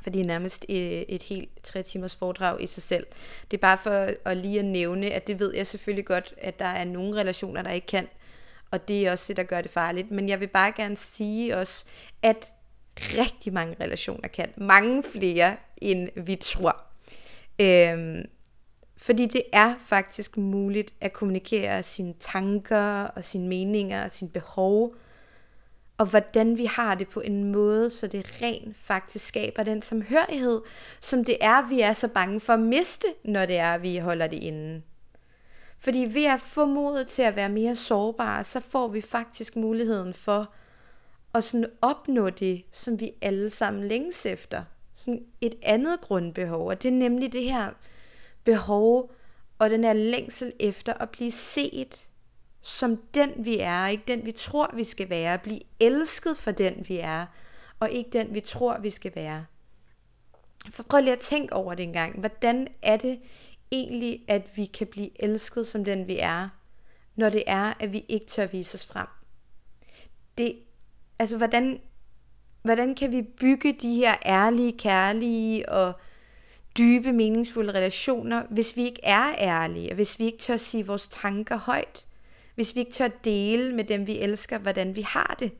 [0.04, 3.08] for det er nærmest et, et helt tre timers foredrag i sig selv.
[3.52, 6.60] Det er bare for at lige at nævne, at det ved jeg selvfølgelig godt, at
[6.60, 8.08] der er nogle relationer, der ikke kan
[8.72, 10.12] og det er også det, der gør det farligt.
[10.12, 11.86] Men jeg vil bare gerne sige også,
[12.22, 12.54] at
[13.00, 14.50] rigtig mange relationer kan.
[14.58, 16.84] Mange flere, end vi tror.
[17.62, 18.26] Øhm,
[18.98, 24.96] fordi det er faktisk muligt at kommunikere sine tanker og sine meninger og sine behov,
[25.98, 30.62] og hvordan vi har det på en måde, så det rent faktisk skaber den samhørighed,
[31.00, 34.28] som det er, vi er så bange for at miste, når det er, vi holder
[34.28, 34.82] det inde.
[35.80, 40.14] Fordi ved at få modet til at være mere sårbare, så får vi faktisk muligheden
[40.14, 40.54] for
[41.34, 44.64] at sådan opnå det, som vi alle sammen længes efter.
[44.94, 47.70] Sådan et andet grundbehov, og det er nemlig det her
[48.44, 49.12] behov
[49.60, 52.08] og den her længsel efter at blive set
[52.68, 56.86] som den vi er, ikke den vi tror vi skal være, blive elsket for den
[56.88, 57.26] vi er,
[57.80, 59.46] og ikke den vi tror vi skal være.
[60.72, 62.20] For prøv lige at tænke over det engang.
[62.20, 63.20] Hvordan er det
[63.72, 66.50] egentlig, at vi kan blive elsket som den vi er,
[67.16, 69.08] når det er, at vi ikke tør vise os frem?
[70.38, 70.60] Det,
[71.20, 71.80] altså, hvordan,
[72.62, 75.94] hvordan kan vi bygge de her ærlige, kærlige og
[76.78, 81.08] dybe, meningsfulde relationer, hvis vi ikke er ærlige, og hvis vi ikke tør sige vores
[81.08, 82.08] tanker højt,
[82.56, 85.52] hvis vi ikke tør dele med dem, vi elsker, hvordan vi har det.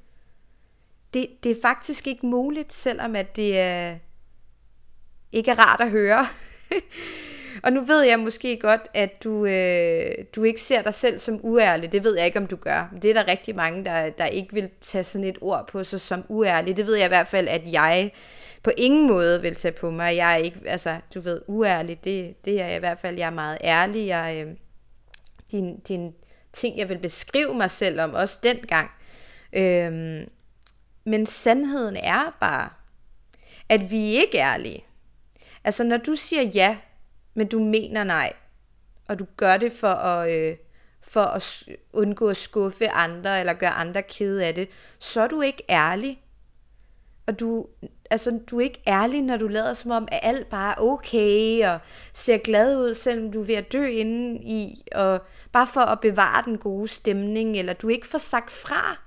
[1.14, 3.98] Det, det er faktisk ikke muligt, selvom at det er,
[5.32, 6.28] ikke er rart at høre.
[7.68, 11.40] Og nu ved jeg måske godt, at du, øh, du ikke ser dig selv som
[11.44, 11.92] uærlig.
[11.92, 12.94] Det ved jeg ikke, om du gør.
[13.02, 16.02] Det er der rigtig mange, der, der ikke vil tage sådan et ord på sig
[16.02, 16.78] som uærlig.
[16.78, 18.12] Det ved jeg i hvert fald, at jeg
[18.64, 20.16] på ingen måde vil tage på mig.
[20.16, 23.18] Jeg er ikke, altså, du ved, uærlig, det, det er jeg i hvert fald.
[23.18, 24.08] Jeg er meget ærlig.
[24.08, 24.54] Jeg, øh,
[25.52, 26.14] din, din
[26.54, 28.90] ting, jeg vil beskrive mig selv om, også dengang.
[29.54, 29.92] Øh,
[31.06, 32.70] men sandheden er bare,
[33.70, 34.84] at vi ikke er ærlige.
[35.64, 36.78] Altså, når du siger ja
[37.38, 38.34] men du mener nej,
[39.08, 40.56] og du gør det for at, øh,
[41.02, 44.70] for at undgå at skuffe andre, eller gøre andre kede af det,
[45.00, 46.22] så er du ikke ærlig.
[47.28, 47.66] Og du,
[48.10, 51.68] altså, du er ikke ærlig, når du lader som om, at alt bare er okay,
[51.68, 51.80] og
[52.14, 55.22] ser glad ud, selvom du er ved at dø inden i, og
[55.52, 58.98] bare for at bevare den gode stemning, eller du ikke får sagt fra,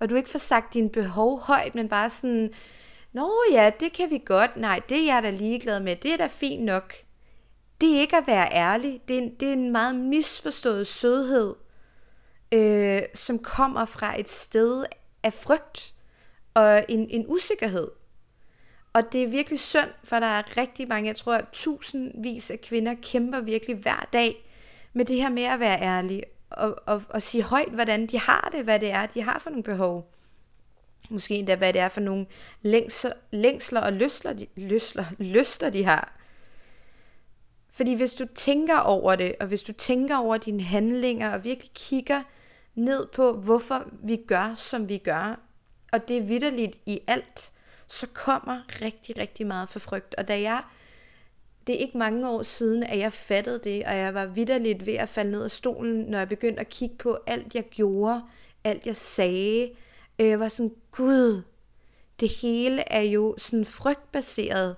[0.00, 2.52] og du ikke får sagt dine behov højt, men bare sådan,
[3.12, 4.56] Nå ja, det kan vi godt.
[4.56, 5.96] Nej, det er jeg da ligeglad med.
[5.96, 6.94] Det er da fint nok
[7.80, 9.00] det er ikke at være ærlig.
[9.08, 11.54] Det er, det er en meget misforstået sødhed,
[12.52, 14.84] øh, som kommer fra et sted
[15.22, 15.94] af frygt
[16.54, 17.88] og en, en usikkerhed.
[18.92, 22.60] Og det er virkelig synd, for der er rigtig mange, jeg tror, at tusindvis af
[22.60, 24.50] kvinder kæmper virkelig hver dag
[24.92, 28.50] med det her med at være ærlig og, og, og sige højt, hvordan de har
[28.52, 30.14] det, hvad det er, de har for nogle behov.
[31.10, 32.26] Måske endda, hvad det er for nogle
[32.62, 36.19] længsler, længsler og lystler, de, lystler, lyster, de har.
[37.80, 41.70] Fordi hvis du tænker over det, og hvis du tænker over dine handlinger, og virkelig
[41.74, 42.22] kigger
[42.74, 45.40] ned på, hvorfor vi gør, som vi gør,
[45.92, 47.52] og det er vidderligt i alt,
[47.86, 50.14] så kommer rigtig, rigtig meget for frygt.
[50.14, 50.62] Og da jeg,
[51.66, 54.94] det er ikke mange år siden, at jeg fattede det, og jeg var vidderligt ved
[54.94, 58.22] at falde ned af stolen, når jeg begyndte at kigge på alt, jeg gjorde,
[58.64, 59.70] alt, jeg sagde.
[60.18, 61.42] Øh, jeg var sådan, gud,
[62.20, 64.76] det hele er jo sådan frygtbaseret.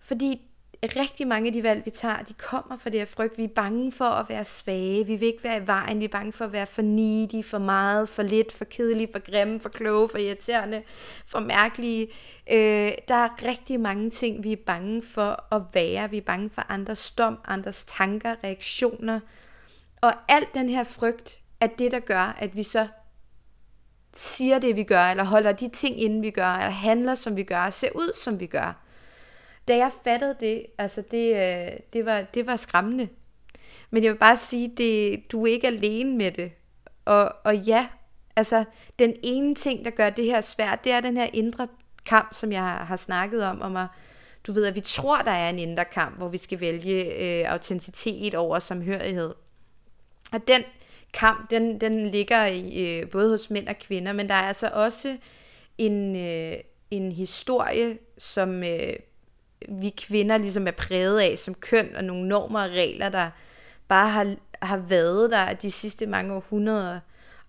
[0.00, 0.51] Fordi
[0.84, 3.38] rigtig mange af de valg, vi tager, de kommer fra det her frygt.
[3.38, 5.06] Vi er bange for at være svage.
[5.06, 6.00] Vi vil ikke være i vejen.
[6.00, 9.18] Vi er bange for at være for needy, for meget, for lidt, for kedelige, for
[9.18, 10.82] grimme, for kloge, for irriterende,
[11.26, 12.08] for mærkelige.
[12.52, 16.10] Øh, der er rigtig mange ting, vi er bange for at være.
[16.10, 19.20] Vi er bange for andres dom, andres tanker, reaktioner.
[20.00, 22.86] Og alt den her frygt er det, der gør, at vi så
[24.14, 27.42] siger det, vi gør, eller holder de ting inden vi gør, eller handler, som vi
[27.42, 28.81] gør, ser ud, som vi gør
[29.68, 33.08] da jeg fattede det, altså det, øh, det, var, det var skræmmende.
[33.90, 36.52] Men jeg vil bare sige, det, du er ikke alene med det.
[37.04, 37.88] Og, og ja,
[38.36, 38.64] altså
[38.98, 41.68] den ene ting, der gør det her svært, det er den her indre
[42.06, 43.86] kamp, som jeg har, har snakket om, om at,
[44.46, 47.52] du ved, at vi tror, der er en indre kamp, hvor vi skal vælge øh,
[47.52, 49.34] autenticitet over samhørighed.
[50.32, 50.62] Og den
[51.12, 54.70] kamp, den, den ligger i, øh, både hos mænd og kvinder, men der er altså
[54.72, 55.16] også
[55.78, 56.54] en, øh,
[56.90, 58.92] en historie, som øh,
[59.68, 63.30] vi kvinder ligesom er præget af som køn, og nogle normer og regler, der
[63.88, 67.00] bare har, har været der de sidste mange århundreder.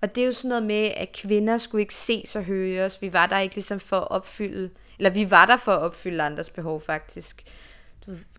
[0.01, 3.01] Og det er jo sådan noget med, at kvinder skulle ikke ses og høres.
[3.01, 6.23] Vi var der ikke ligesom for at opfylde, eller vi var der for at opfylde
[6.23, 7.43] andres behov faktisk.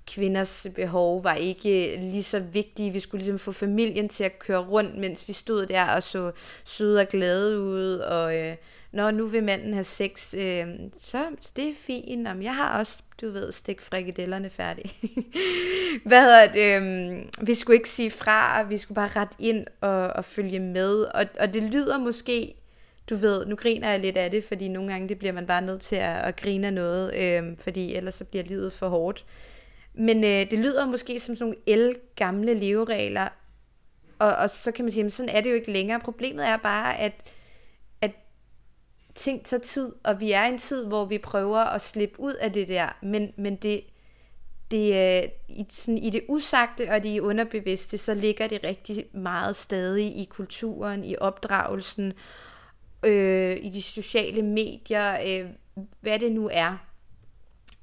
[0.06, 2.90] Kvinders behov var ikke lige så vigtige.
[2.90, 6.32] Vi skulle ligesom få familien til at køre rundt, mens vi stod der og så
[6.64, 8.56] søde og glade ud, og øh,
[8.94, 11.18] når nu vil manden have sex, øh, så
[11.56, 12.28] det er fint.
[12.28, 14.84] Om jeg har også, du ved, stik frikadellerne færdig.
[16.06, 16.82] Hvad hedder det?
[16.82, 21.00] Øh, vi skulle ikke sige fra, vi skulle bare ret ind og, og følge med.
[21.00, 22.54] Og, og det lyder måske,
[23.10, 25.62] du ved, nu griner jeg lidt af det, fordi nogle gange det bliver man bare
[25.62, 29.24] nødt til at, at grine af noget, øh, fordi ellers så bliver livet for hårdt.
[29.94, 33.28] Men øh, det lyder måske som sådan nogle el gamle leveregler,
[34.18, 36.00] og, og så kan man sige, at sådan er det jo ikke længere.
[36.00, 37.12] Problemet er bare, at
[39.14, 42.34] ting tager tid, og vi er i en tid, hvor vi prøver at slippe ud
[42.34, 43.80] af det der, men, men det,
[44.70, 49.56] det, er, i, sådan, i det usagte og det underbevidste, så ligger det rigtig meget
[49.56, 52.12] stadig i kulturen, i opdragelsen,
[53.04, 55.50] øh, i de sociale medier, øh,
[56.00, 56.76] hvad det nu er.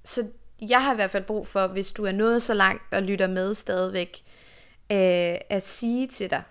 [0.05, 0.27] Så
[0.69, 3.27] jeg har i hvert fald brug for, hvis du er nået så langt og lytter
[3.27, 4.23] med stadigvæk,
[4.91, 6.43] øh, at sige til dig,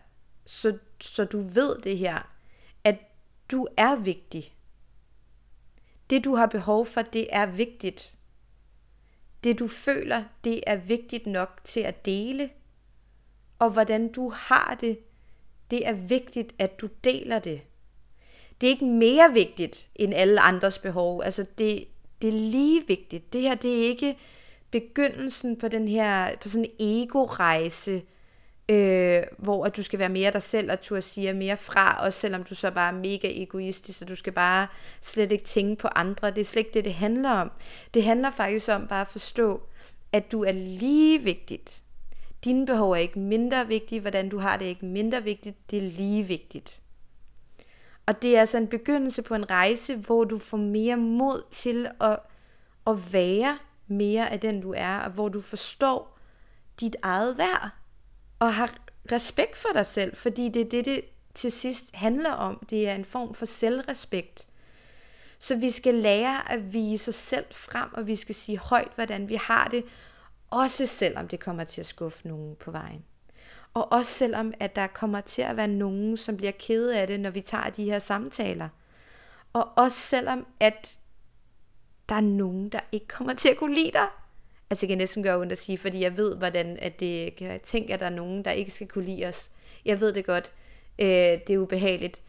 [0.44, 2.30] så, så du ved det her,
[2.84, 2.96] at
[3.50, 4.54] du er vigtig
[6.10, 8.14] det du har behov for, det er vigtigt.
[9.44, 12.50] Det du føler, det er vigtigt nok til at dele.
[13.58, 14.98] Og hvordan du har det,
[15.70, 17.60] det er vigtigt, at du deler det.
[18.60, 21.22] Det er ikke mere vigtigt end alle andres behov.
[21.24, 21.84] Altså det,
[22.22, 23.32] det er lige vigtigt.
[23.32, 24.16] Det her, det er ikke
[24.70, 28.02] begyndelsen på den her, på sådan en ego-rejse,
[28.70, 32.20] øh, hvor at du skal være mere dig selv, og du siger mere fra, også
[32.20, 34.66] selvom du så bare er mega egoistisk, så du skal bare
[35.00, 36.30] slet ikke tænke på andre.
[36.30, 37.50] Det er slet ikke det, det handler om.
[37.94, 39.62] Det handler faktisk om bare at forstå,
[40.12, 41.82] at du er lige vigtigt.
[42.44, 45.76] Dine behov er ikke mindre vigtige, hvordan du har det er ikke mindre vigtigt, det
[45.78, 46.80] er lige vigtigt.
[48.06, 51.88] Og det er altså en begyndelse på en rejse, hvor du får mere mod til
[52.00, 52.18] at,
[52.86, 56.18] at være mere af den du er, og hvor du forstår
[56.80, 57.79] dit eget værd
[58.40, 58.74] og har
[59.12, 62.66] respekt for dig selv, fordi det er det, det til sidst handler om.
[62.70, 64.46] Det er en form for selvrespekt.
[65.38, 69.28] Så vi skal lære at vise os selv frem, og vi skal sige højt, hvordan
[69.28, 69.84] vi har det,
[70.50, 73.04] også selvom det kommer til at skuffe nogen på vejen.
[73.74, 77.20] Og også selvom, at der kommer til at være nogen, som bliver kede af det,
[77.20, 78.68] når vi tager de her samtaler.
[79.52, 80.98] Og også selvom, at
[82.08, 84.06] der er nogen, der ikke kommer til at kunne lide dig.
[84.70, 87.60] Altså det kan næsten gøre ondt at sige, fordi jeg ved, hvordan at det kan
[87.60, 89.50] tænke, at der er nogen, der ikke skal kunne lide os.
[89.84, 90.52] Jeg ved det godt.
[90.98, 91.06] Øh,
[91.46, 92.22] det er ubehageligt.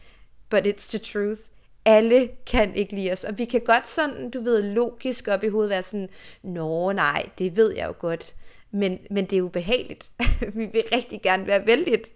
[0.50, 1.42] But it's the truth.
[1.86, 3.24] Alle kan ikke lide os.
[3.24, 6.10] Og vi kan godt sådan, du ved, logisk op i hovedet være sådan,
[6.44, 8.36] Nå nej, det ved jeg jo godt.
[8.72, 10.12] Men, men det er ubehageligt.
[10.56, 12.12] vi vil rigtig gerne være vældigt.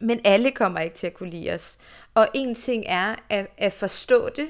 [0.00, 1.78] Men alle kommer ikke til at kunne lide os.
[2.14, 4.46] Og en ting er at, at forstå det.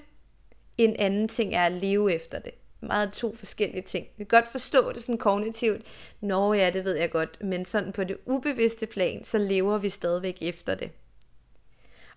[0.79, 2.53] En anden ting er at leve efter det.
[2.81, 4.07] Meget to forskellige ting.
[4.17, 5.83] Vi kan godt forstå det sådan kognitivt.
[6.21, 7.43] Nå ja, det ved jeg godt.
[7.45, 10.91] Men sådan på det ubevidste plan, så lever vi stadigvæk efter det.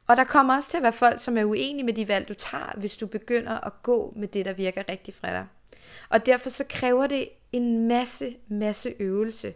[0.08, 2.34] Og der kommer også til at være folk, som er uenige med de valg, du
[2.34, 5.45] tager, hvis du begynder at gå med det, der virker rigtigt for dig.
[6.10, 9.54] Og derfor så kræver det en masse, masse øvelse.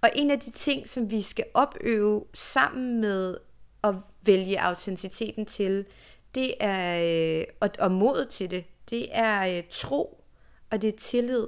[0.00, 3.36] Og en af de ting, som vi skal opøve sammen med
[3.84, 5.86] at vælge autenticiteten til,
[6.34, 7.02] det er,
[7.40, 10.24] øh, og, og mod til det, det er øh, tro,
[10.70, 11.46] og det er tillid.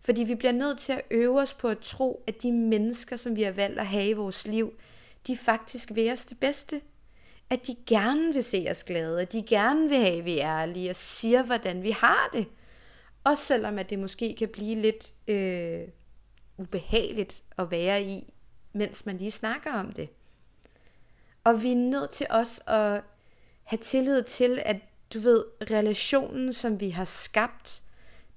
[0.00, 3.36] Fordi vi bliver nødt til at øve os på at tro, at de mennesker, som
[3.36, 4.72] vi har valgt at have i vores liv,
[5.26, 6.80] de faktisk vil os det bedste.
[7.50, 10.60] At de gerne vil se os glade, at de gerne vil have, at vi er
[10.60, 12.46] ærlige og siger, hvordan vi har det.
[13.24, 15.88] Også selvom at det måske kan blive lidt øh,
[16.56, 18.32] ubehageligt at være i,
[18.72, 20.08] mens man lige snakker om det.
[21.44, 23.02] Og vi er nødt til også at
[23.64, 24.76] have tillid til, at
[25.14, 27.82] du ved, relationen, som vi har skabt,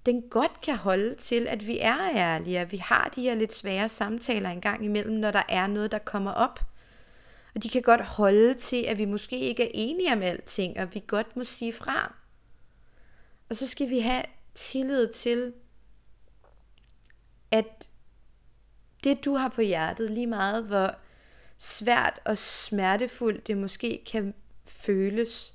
[0.05, 3.53] den godt kan holde til, at vi er ærlige, at vi har de her lidt
[3.53, 6.59] svære samtaler en gang imellem, når der er noget, der kommer op.
[7.55, 10.93] Og de kan godt holde til, at vi måske ikke er enige om alting, og
[10.93, 12.15] vi godt må sige fra.
[13.49, 14.23] Og så skal vi have
[14.55, 15.53] tillid til,
[17.51, 17.89] at
[19.03, 20.95] det du har på hjertet, lige meget hvor
[21.57, 24.33] svært og smertefuldt det måske kan
[24.65, 25.53] føles,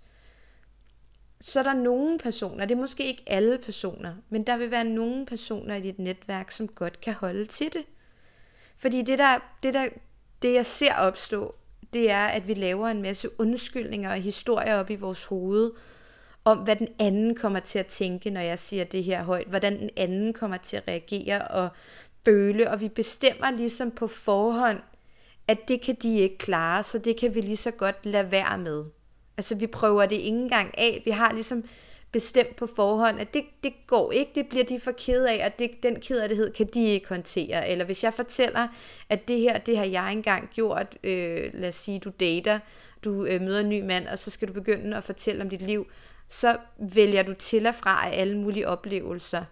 [1.41, 4.85] så er der nogle personer, det er måske ikke alle personer, men der vil være
[4.85, 7.85] nogle personer i dit netværk, som godt kan holde til det.
[8.79, 9.89] Fordi det der, det der,
[10.43, 11.55] det jeg ser opstå,
[11.93, 15.73] det er, at vi laver en masse undskyldninger og historier op i vores hoved,
[16.45, 19.79] om hvad den anden kommer til at tænke, når jeg siger det her højt, hvordan
[19.81, 21.69] den anden kommer til at reagere og
[22.25, 24.79] føle, og vi bestemmer ligesom på forhånd,
[25.49, 28.59] at det kan de ikke klare, så det kan vi lige så godt lade være
[28.59, 28.85] med.
[29.39, 31.03] Altså vi prøver det ikke engang af.
[31.05, 31.65] Vi har ligesom
[32.13, 35.59] bestemt på forhånd, at det, det går ikke, det bliver de for ked af, og
[35.59, 37.69] det, den kederlighed kan de ikke håndtere.
[37.69, 38.69] Eller hvis jeg fortæller,
[39.09, 42.59] at det her, det har jeg engang gjort, øh, lad os sige, du dater,
[43.05, 45.63] du øh, møder en ny mand, og så skal du begynde at fortælle om dit
[45.63, 45.87] liv,
[46.29, 46.57] så
[46.95, 49.45] vælger du til og fra alle mulige oplevelser.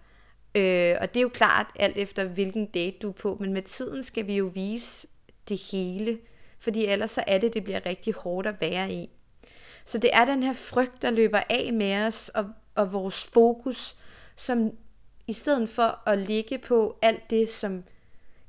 [0.55, 3.63] Øh, og det er jo klart alt efter, hvilken date du er på, men med
[3.63, 5.07] tiden skal vi jo vise
[5.49, 6.19] det hele,
[6.59, 9.16] fordi ellers så er det, det bliver rigtig hårdt at være i.
[9.87, 13.97] Så det er den her frygt, der løber af med os, og, og vores fokus,
[14.37, 14.71] som
[15.27, 17.85] i stedet for at ligge på alt det, som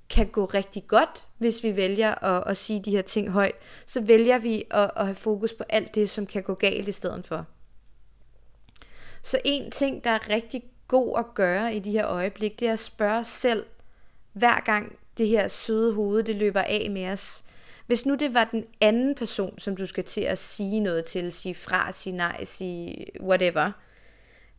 [0.10, 4.02] kan gå rigtig godt, hvis vi vælger at, at sige de her ting højt, så
[4.02, 7.28] vælger vi at, at have fokus på alt det, som kan gå galt i stedet
[7.28, 7.46] for.
[9.22, 12.74] Så en ting, der er rigtig god at gøre i de her øjeblik, det er
[12.74, 13.66] at spørge os selv,
[14.34, 17.44] hver gang det her søde hoved, det løber af med os,
[17.88, 21.32] hvis nu det var den anden person, som du skal til at sige noget til,
[21.32, 23.72] sige fra, sige nej, sige whatever,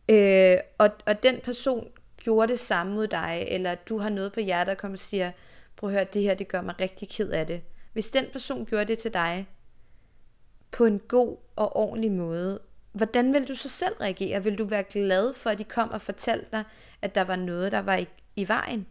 [0.09, 1.87] øh, og, og den person
[2.17, 5.31] gjorde det samme mod dig, eller du har noget på hjertet og kommer og siger,
[5.75, 7.61] prøv at høre, det her, det gør mig rigtig ked af det.
[7.93, 9.47] Hvis den person gjorde det til dig,
[10.71, 12.59] på en god og ordentlig måde,
[12.91, 14.43] hvordan vil du så selv reagere?
[14.43, 16.63] Vil du være glad for, at de kom og fortalte dig,
[17.01, 18.87] at der var noget, der var i, i vejen?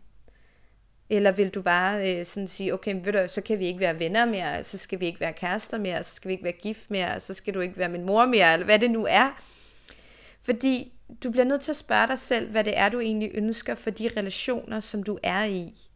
[1.11, 3.99] Eller vil du bare øh, sådan sige, okay, ved du, så kan vi ikke være
[3.99, 6.91] venner mere, så skal vi ikke være kærester mere, så skal vi ikke være gift
[6.91, 9.43] mere, så skal du ikke være min mor mere, eller hvad det nu er.
[10.41, 10.93] Fordi
[11.23, 13.91] du bliver nødt til at spørge dig selv, hvad det er, du egentlig ønsker for
[13.91, 15.89] de relationer, som du er i.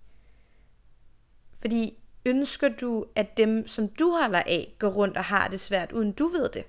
[1.61, 5.93] Fordi ønsker du, at dem, som du holder af, går rundt og har det svært,
[5.93, 6.65] uden du ved det?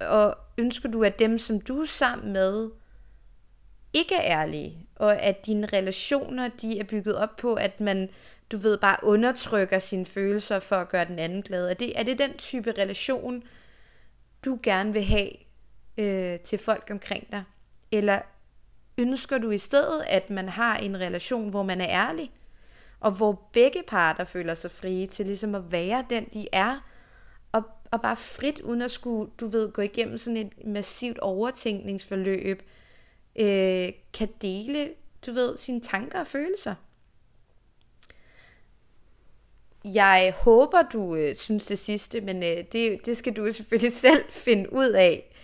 [0.00, 2.70] Og ønsker du, at dem, som du er sammen med,
[3.96, 8.08] ikke er ærlige, og at dine relationer, de er bygget op på, at man,
[8.52, 11.70] du ved, bare undertrykker sine følelser for at gøre den anden glad.
[11.70, 13.42] Er det, er det den type relation,
[14.44, 15.30] du gerne vil have
[15.98, 17.42] øh, til folk omkring dig?
[17.92, 18.20] Eller
[18.98, 22.30] ønsker du i stedet, at man har en relation, hvor man er ærlig,
[23.00, 26.84] og hvor begge parter føler sig frie til ligesom at være den, de er,
[27.52, 32.62] og, og bare frit, uden at skulle, du ved, gå igennem sådan et massivt overtænkningsforløb,
[33.38, 34.90] øh, kan dele,
[35.26, 36.74] du ved, sine tanker og følelser.
[39.84, 44.24] Jeg håber, du øh, synes det sidste, men øh, det, det skal du selvfølgelig selv
[44.30, 45.34] finde ud af.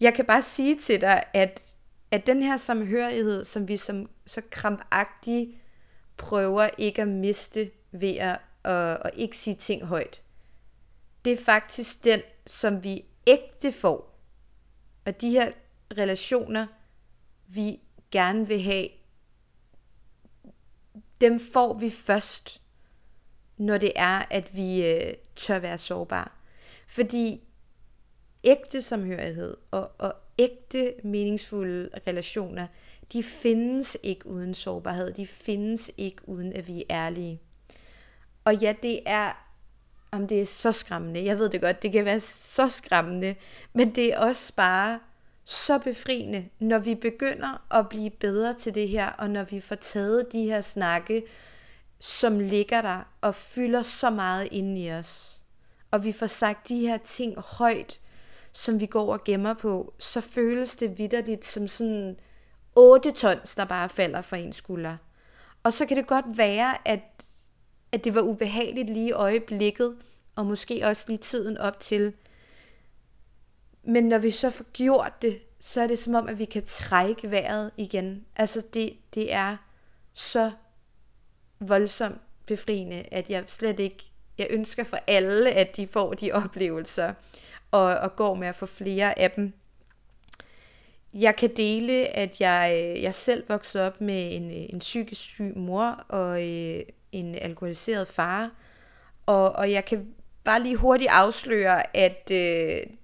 [0.00, 1.74] Jeg kan bare sige til dig, at,
[2.10, 5.50] at den her samhørighed, som vi som så krampagtigt
[6.16, 10.22] prøver ikke at miste ved at, at, at ikke sige ting højt,
[11.24, 14.20] det er faktisk den, som vi ægte får.
[15.06, 15.50] Og de her
[15.98, 16.66] relationer,
[17.48, 17.80] vi
[18.10, 18.88] gerne vil have,
[21.20, 22.60] dem får vi først,
[23.56, 26.28] når det er, at vi øh, tør være sårbare.
[26.86, 27.40] Fordi
[28.44, 32.66] ægte samhørighed og, og ægte meningsfulde relationer,
[33.12, 35.12] de findes ikke uden sårbarhed.
[35.12, 37.40] De findes ikke uden, at vi er ærlige.
[38.44, 39.32] Og ja, det er,
[40.10, 41.24] om det er så skræmmende.
[41.24, 43.34] Jeg ved det godt, det kan være så skræmmende.
[43.72, 45.00] Men det er også bare
[45.48, 49.74] så befriende, når vi begynder at blive bedre til det her, og når vi får
[49.74, 51.22] taget de her snakke,
[52.00, 55.42] som ligger der og fylder så meget inde i os.
[55.90, 58.00] Og vi får sagt de her ting højt,
[58.52, 62.16] som vi går og gemmer på, så føles det vidderligt som sådan
[62.76, 64.96] 8 tons, der bare falder fra en skulder.
[65.62, 67.00] Og så kan det godt være, at,
[67.92, 69.96] at det var ubehageligt lige i øjeblikket,
[70.36, 72.12] og måske også lige tiden op til.
[73.86, 76.62] Men når vi så får gjort det, så er det som om, at vi kan
[76.66, 78.24] trække vejret igen.
[78.36, 79.56] Altså det, det er
[80.14, 80.50] så
[81.60, 84.04] voldsomt befriende, at jeg slet ikke,
[84.38, 87.14] jeg ønsker for alle, at de får de oplevelser,
[87.70, 89.52] og, og går med at få flere af dem.
[91.14, 96.04] Jeg kan dele, at jeg, jeg selv voksede op med en, en psykisk syg mor
[96.08, 96.82] og øh,
[97.12, 98.50] en alkoholiseret far,
[99.26, 100.14] og, og jeg kan
[100.44, 102.96] bare lige hurtigt afsløre, at øh,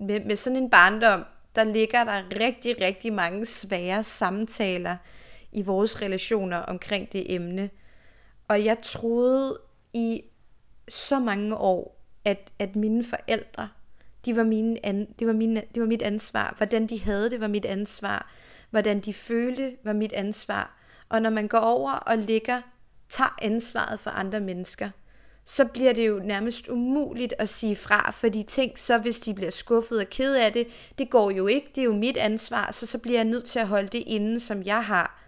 [0.00, 1.24] med, med sådan en barndom,
[1.54, 4.96] der ligger der rigtig, rigtig mange svære samtaler
[5.52, 7.70] i vores relationer omkring det emne.
[8.48, 9.58] Og jeg troede
[9.92, 10.22] i
[10.88, 13.68] så mange år, at, at mine forældre,
[14.24, 16.54] de var mine an, det, var mine, det var mit ansvar.
[16.56, 18.30] Hvordan de havde det, var mit ansvar.
[18.70, 20.76] Hvordan de følte, var mit ansvar.
[21.08, 22.62] Og når man går over og ligger,
[23.08, 24.90] tager ansvaret for andre mennesker,
[25.44, 29.50] så bliver det jo nærmest umuligt at sige fra, fordi tænk så, hvis de bliver
[29.50, 30.66] skuffet og ked af det,
[30.98, 33.58] det går jo ikke, det er jo mit ansvar, så så bliver jeg nødt til
[33.58, 35.20] at holde det inde, som jeg har.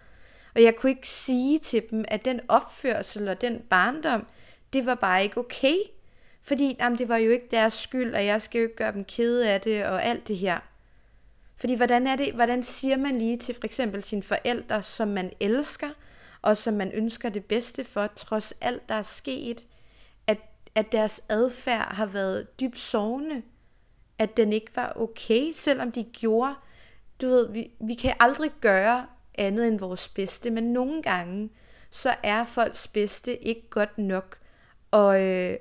[0.55, 4.25] Og jeg kunne ikke sige til dem, at den opførsel og den barndom,
[4.73, 5.75] det var bare ikke okay.
[6.41, 9.03] Fordi jamen, det var jo ikke deres skyld, og jeg skal jo ikke gøre dem
[9.03, 10.59] kede af det og alt det her.
[11.57, 15.31] Fordi hvordan, er det, hvordan siger man lige til for eksempel sine forældre, som man
[15.39, 15.89] elsker,
[16.41, 19.65] og som man ønsker det bedste for, trods alt der er sket,
[20.75, 23.41] at, deres adfærd har været dybt sovende,
[24.19, 26.55] at den ikke var okay, selvom de gjorde,
[27.21, 29.05] du ved, vi, vi kan aldrig gøre
[29.35, 31.49] andet end vores bedste, men nogle gange,
[31.89, 34.39] så er folks bedste ikke godt nok,
[34.91, 35.57] og, øh,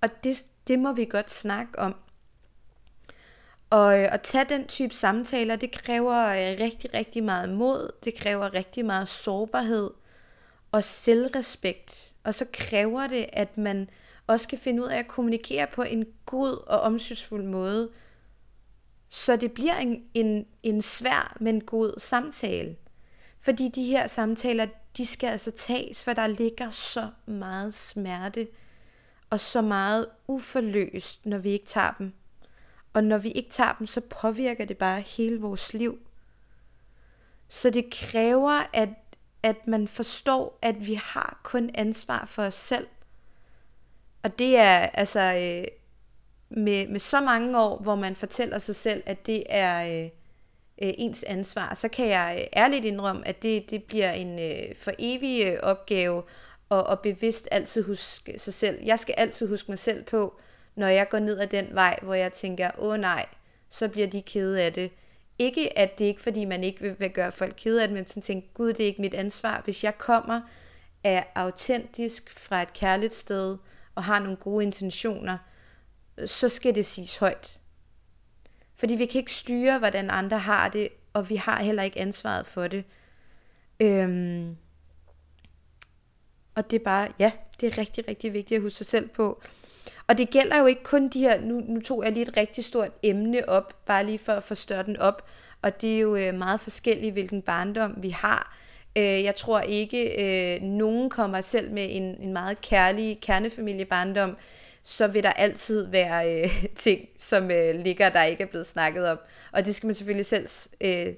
[0.00, 1.94] og det, det må vi godt snakke om.
[3.70, 8.14] Og øh, at tage den type samtaler, det kræver øh, rigtig, rigtig meget mod, det
[8.14, 9.90] kræver rigtig meget sårbarhed
[10.72, 12.12] og selvrespekt.
[12.24, 13.90] Og så kræver det, at man
[14.26, 17.90] også kan finde ud af at kommunikere på en god og omsorgsfuld måde,
[19.08, 22.76] så det bliver en, en, en svær, men god samtale.
[23.40, 24.66] Fordi de her samtaler,
[24.96, 28.48] de skal altså tages, for der ligger så meget smerte
[29.30, 32.12] og så meget uforløst, når vi ikke tager dem.
[32.92, 35.98] Og når vi ikke tager dem, så påvirker det bare hele vores liv.
[37.48, 38.88] Så det kræver, at,
[39.42, 42.86] at man forstår, at vi har kun ansvar for os selv.
[44.22, 45.64] Og det er altså øh,
[46.62, 50.04] med, med så mange år, hvor man fortæller sig selv, at det er øh,
[50.82, 54.76] øh ens ansvar, så kan jeg øh, ærligt indrømme, at det, det bliver en øh,
[54.76, 56.22] for evig øh, opgave
[56.68, 58.84] og, og bevidst altid huske sig selv.
[58.84, 60.34] Jeg skal altid huske mig selv på,
[60.74, 63.26] når jeg går ned ad den vej, hvor jeg tænker, åh nej,
[63.70, 64.90] så bliver de kede af det.
[65.38, 68.06] Ikke at det ikke, fordi man ikke vil, vil gøre folk kede af det, men
[68.06, 69.60] sådan tænker, gud, det er ikke mit ansvar.
[69.64, 70.40] Hvis jeg kommer
[71.04, 73.56] er autentisk fra et kærligt sted,
[73.94, 75.38] og har nogle gode intentioner,
[76.26, 77.60] så skal det siges højt.
[78.76, 82.46] Fordi vi kan ikke styre, hvordan andre har det, og vi har heller ikke ansvaret
[82.46, 82.84] for det.
[83.80, 84.56] Øhm,
[86.54, 89.42] og det er bare, ja, det er rigtig, rigtig vigtigt at huske sig selv på.
[90.06, 92.64] Og det gælder jo ikke kun de her, nu, nu tog jeg lige et rigtig
[92.64, 95.28] stort emne op, bare lige for at forstørre den op,
[95.62, 98.56] og det er jo øh, meget forskelligt, hvilken barndom vi har.
[98.98, 104.36] Øh, jeg tror ikke, øh, nogen kommer selv med en, en meget kærlig kernefamiliebarndom,
[104.82, 109.08] så vil der altid være øh, ting, som øh, ligger, der ikke er blevet snakket
[109.08, 109.18] om.
[109.52, 110.48] Og det skal man selvfølgelig selv
[110.80, 111.14] øh,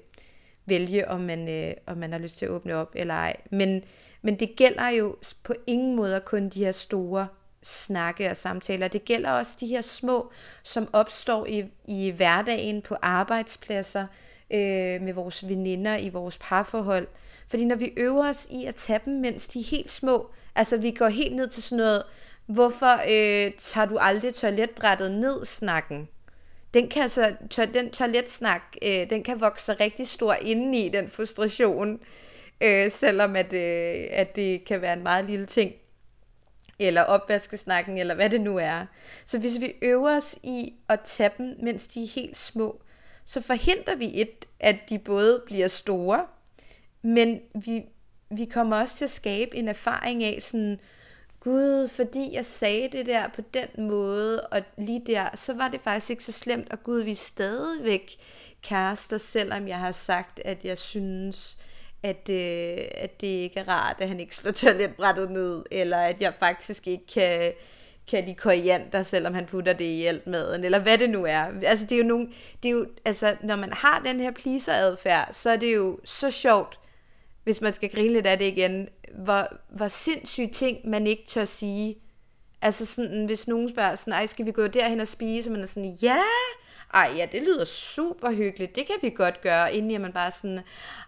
[0.65, 3.35] vælge, om man, øh, om man har lyst til at åbne op eller ej.
[3.51, 3.83] Men,
[4.21, 7.27] men det gælder jo på ingen måde kun de her store
[7.63, 8.87] snakke og samtaler.
[8.87, 10.31] Det gælder også de her små,
[10.63, 14.07] som opstår i, i hverdagen på arbejdspladser,
[14.51, 17.07] øh, med vores veninder, i vores parforhold.
[17.47, 20.77] Fordi når vi øver os i at tage dem, mens de er helt små, altså
[20.77, 22.03] vi går helt ned til sådan noget,
[22.45, 26.07] hvorfor øh, tager du aldrig toiletbrættet ned snakken?
[26.73, 27.35] Den kan altså,
[27.73, 31.99] den toiletsnak, øh, den kan vokse rigtig stor indeni, den frustration,
[32.63, 35.73] øh, selvom at, øh, at det kan være en meget lille ting.
[36.79, 38.85] eller opvaskesnakken, eller hvad det nu er.
[39.25, 42.81] Så hvis vi øver os i at tage dem, mens de er helt små,
[43.25, 46.25] så forhindrer vi et, at de både bliver store,
[47.05, 47.83] men vi,
[48.29, 50.79] vi kommer også til at skabe en erfaring af sådan,
[51.39, 55.81] gud, fordi jeg sagde det der på den måde, og lige der, så var det
[55.81, 58.11] faktisk ikke så slemt, og gud, vi er stadigvæk
[58.63, 61.57] kærester, selvom jeg har sagt, at jeg synes,
[62.03, 66.21] at, øh, at det ikke er rart, at han ikke slår toiletbrættet ned, eller at
[66.21, 67.53] jeg faktisk ikke kan,
[68.07, 71.45] kan de koriander, selvom han putter det i alt maden, eller hvad det nu er.
[71.65, 72.27] Altså, det er jo nogle,
[72.63, 76.31] det er jo, altså, når man har den her pleaser-adfærd, så er det jo så
[76.31, 76.79] sjovt,
[77.45, 81.45] hvis man skal grine lidt af det igen, hvor, hvor sindssyge ting, man ikke tør
[81.45, 81.97] sige.
[82.61, 85.49] Altså sådan, hvis nogen spørger sådan, ej, skal vi gå derhen og spise?
[85.49, 86.17] Og man er sådan, ja,
[86.93, 90.59] ej, ja, det lyder super hyggeligt, det kan vi godt gøre, inden man bare sådan,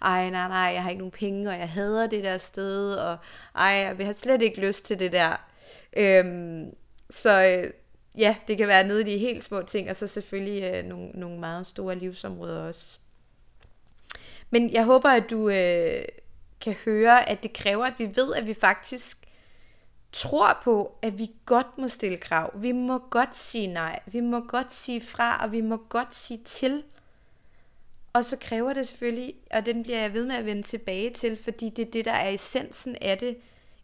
[0.01, 3.17] ej, nej, nej, jeg har ikke nogen penge, og jeg hader det der sted, og
[3.55, 5.47] ej, jeg har slet ikke lyst til det der.
[5.97, 6.65] Øhm,
[7.09, 7.71] så øh,
[8.17, 11.09] ja, det kan være nede i de helt små ting, og så selvfølgelig øh, nogle,
[11.09, 12.99] nogle meget store livsområder også.
[14.49, 16.01] Men jeg håber, at du øh,
[16.61, 19.17] kan høre, at det kræver, at vi ved, at vi faktisk
[20.11, 22.61] tror på, at vi godt må stille krav.
[22.61, 23.99] Vi må godt sige nej.
[24.05, 26.83] Vi må godt sige fra, og vi må godt sige til.
[28.13, 31.37] Og så kræver det selvfølgelig, og den bliver jeg ved med at vende tilbage til,
[31.43, 33.37] fordi det er det, der er essensen af det.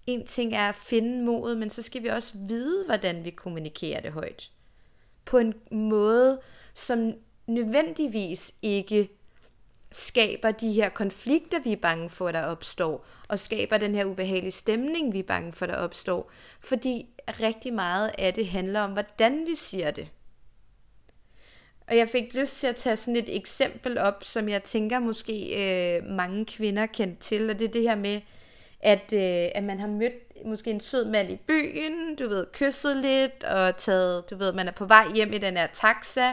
[0.08, 4.02] En ting er at finde modet, men så skal vi også vide, hvordan vi kommunikerer
[4.02, 4.52] det højt.
[5.26, 6.42] På en måde,
[6.74, 7.14] som
[7.48, 9.10] nødvendigvis ikke
[9.94, 14.52] skaber de her konflikter, vi er bange for, der opstår, og skaber den her ubehagelige
[14.52, 16.32] stemning, vi er bange for, der opstår.
[16.60, 20.08] Fordi rigtig meget af det handler om, hvordan vi siger det.
[21.88, 25.56] Og jeg fik lyst til at tage sådan et eksempel op, som jeg tænker måske
[25.58, 28.22] øh, mange kvinder kendt til, og det er det her med,
[28.80, 32.98] at, øh, at man har mødt måske en sød mand i byen, du ved, kysset
[32.98, 36.32] lidt, og taget, du ved, man er på vej hjem i den her taxa,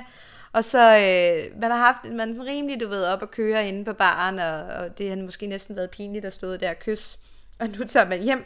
[0.53, 3.68] og så, øh, man har haft, man er sådan rimelig, du ved, op at køre
[3.68, 6.78] inde på baren, og, og det har måske næsten været pinligt at stå der og
[6.78, 7.18] kysse.
[7.59, 8.44] Og nu tager man hjem.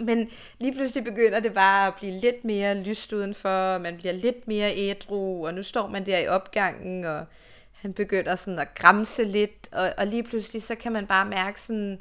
[0.00, 4.12] Men lige pludselig begynder det bare at blive lidt mere lyst udenfor, og man bliver
[4.12, 7.26] lidt mere ædru, og nu står man der i opgangen, og
[7.72, 11.60] han begynder sådan at gramse lidt, og, og lige pludselig så kan man bare mærke
[11.60, 12.00] sådan,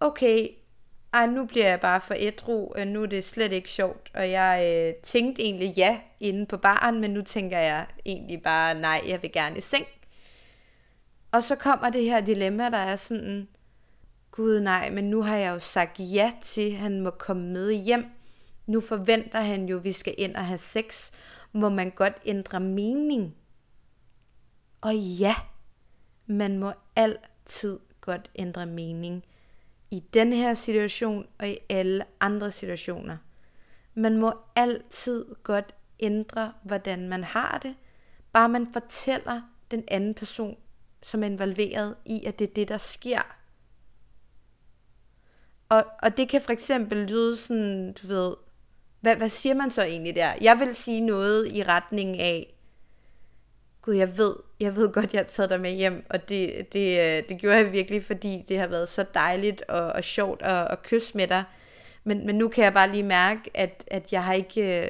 [0.00, 0.48] okay,
[1.14, 4.10] ej, nu bliver jeg bare for ædru, øh, nu er det slet ikke sjovt.
[4.14, 8.74] Og jeg øh, tænkte egentlig ja inde på baren, men nu tænker jeg egentlig bare
[8.74, 9.86] nej, jeg vil gerne i seng.
[11.32, 13.48] Og så kommer det her dilemma, der er sådan,
[14.30, 17.72] gud nej, men nu har jeg jo sagt ja til, at han må komme med
[17.72, 18.04] hjem.
[18.66, 21.10] Nu forventer han jo, at vi skal ind og have sex.
[21.52, 23.34] Må man godt ændre mening?
[24.80, 25.34] Og ja,
[26.26, 29.24] man må altid godt ændre mening
[29.94, 33.16] i den her situation og i alle andre situationer.
[33.94, 37.74] Man må altid godt ændre, hvordan man har det,
[38.32, 40.56] bare man fortæller den anden person,
[41.02, 43.36] som er involveret i, at det er det, der sker.
[45.68, 48.34] Og, og det kan for eksempel lyde sådan, du ved,
[49.00, 50.32] hvad, hvad siger man så egentlig der?
[50.40, 52.53] Jeg vil sige noget i retning af,
[53.84, 56.98] gud, jeg ved, jeg ved godt, jeg har taget dig med hjem, og det, det,
[57.00, 60.68] øh, det gjorde jeg virkelig, fordi det har været så dejligt og, og sjovt at,
[60.70, 61.44] at kysse med dig.
[62.04, 64.88] Men, men nu kan jeg bare lige mærke, at, at jeg har ikke, øh,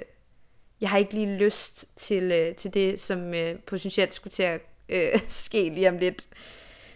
[0.81, 3.33] jeg har ikke lige lyst til, øh, til det, som
[3.67, 6.27] potentielt skulle til at øh, ske lige om lidt.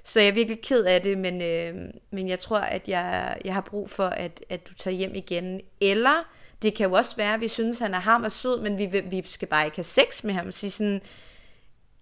[0.05, 3.55] Så jeg er virkelig ked af det, men, øh, men jeg tror, at jeg, jeg
[3.55, 5.61] har brug for, at, at du tager hjem igen.
[5.81, 6.29] Eller
[6.63, 8.79] det kan jo også være, at vi synes, at han er ham og sød, men
[8.79, 10.53] vi, vi skal bare ikke have sex med ham.
[10.53, 11.01] Så sådan,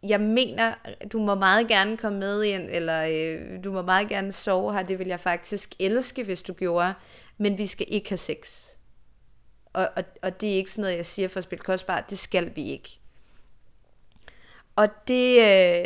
[0.03, 0.75] jeg mener,
[1.13, 4.83] du må meget gerne komme med ind, eller øh, du må meget gerne sove her,
[4.83, 6.95] det vil jeg faktisk elske, hvis du gjorde,
[7.39, 8.67] men vi skal ikke have sex.
[9.73, 12.19] Og, og, og det er ikke sådan noget, jeg siger for at spille kostbart, det
[12.19, 12.99] skal vi ikke.
[14.77, 15.85] Og det, øh,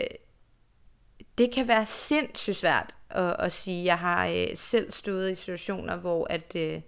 [1.39, 3.85] det kan være sindssygt svært at, at sige.
[3.85, 6.81] Jeg har øh, selv stået i situationer, hvor at, øh,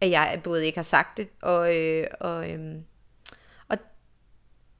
[0.00, 2.74] at jeg både ikke har sagt det, og, øh, og øh,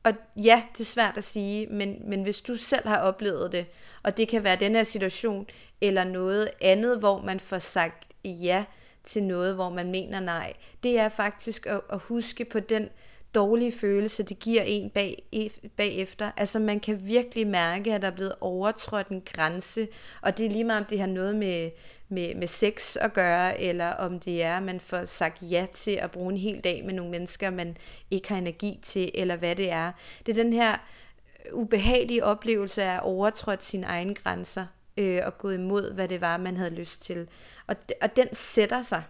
[0.05, 3.67] og ja, det er svært at sige, men, men hvis du selv har oplevet det,
[4.03, 5.47] og det kan være den her situation,
[5.81, 8.65] eller noget andet, hvor man får sagt ja
[9.05, 12.89] til noget, hvor man mener nej, det er faktisk at, at huske på den
[13.35, 16.31] dårlige følelse, det giver en bag, e, bagefter.
[16.37, 19.89] Altså man kan virkelig mærke, at der er blevet overtrådt en grænse,
[20.23, 21.71] og det er lige meget, om det har noget med,
[22.09, 25.91] med, med sex at gøre, eller om det er, at man får sagt ja til
[25.91, 27.77] at bruge en hel dag med nogle mennesker, man
[28.11, 29.93] ikke har energi til, eller hvad det er.
[30.27, 34.67] Det er den her øh, ubehagelige oplevelse af at overtrådt sine egne grænser,
[34.97, 37.29] øh, og gået imod, hvad det var, man havde lyst til.
[37.67, 39.03] Og, og den sætter sig.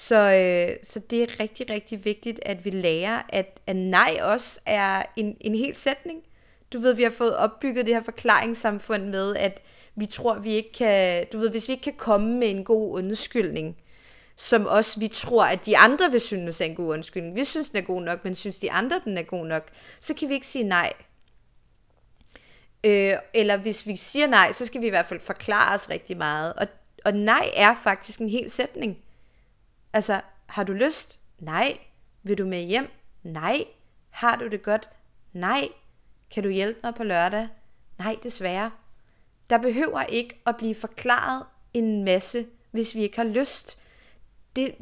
[0.00, 4.60] Så, øh, så det er rigtig, rigtig vigtigt, at vi lærer, at, at nej også
[4.66, 6.22] er en, en hel sætning.
[6.72, 9.62] Du ved, vi har fået opbygget det her forklaringssamfund med, at
[9.96, 11.24] vi tror, vi ikke kan...
[11.32, 13.76] Du ved, hvis vi ikke kan komme med en god undskyldning,
[14.36, 17.36] som også vi tror, at de andre vil synes er en god undskyldning.
[17.36, 19.68] Vi synes, den er god nok, men synes de andre, den er god nok,
[20.00, 20.92] så kan vi ikke sige nej.
[22.84, 26.16] Øh, eller hvis vi siger nej, så skal vi i hvert fald forklare os rigtig
[26.16, 26.52] meget.
[26.52, 26.66] Og,
[27.04, 28.98] og nej er faktisk en hel sætning.
[29.92, 31.18] Altså, har du lyst?
[31.38, 31.78] Nej.
[32.22, 32.90] Vil du med hjem?
[33.22, 33.64] Nej.
[34.10, 34.88] Har du det godt?
[35.32, 35.68] Nej.
[36.30, 37.48] Kan du hjælpe mig på lørdag?
[37.98, 38.70] Nej, desværre.
[39.50, 43.78] Der behøver ikke at blive forklaret en masse, hvis vi ikke har lyst.
[44.56, 44.74] Det,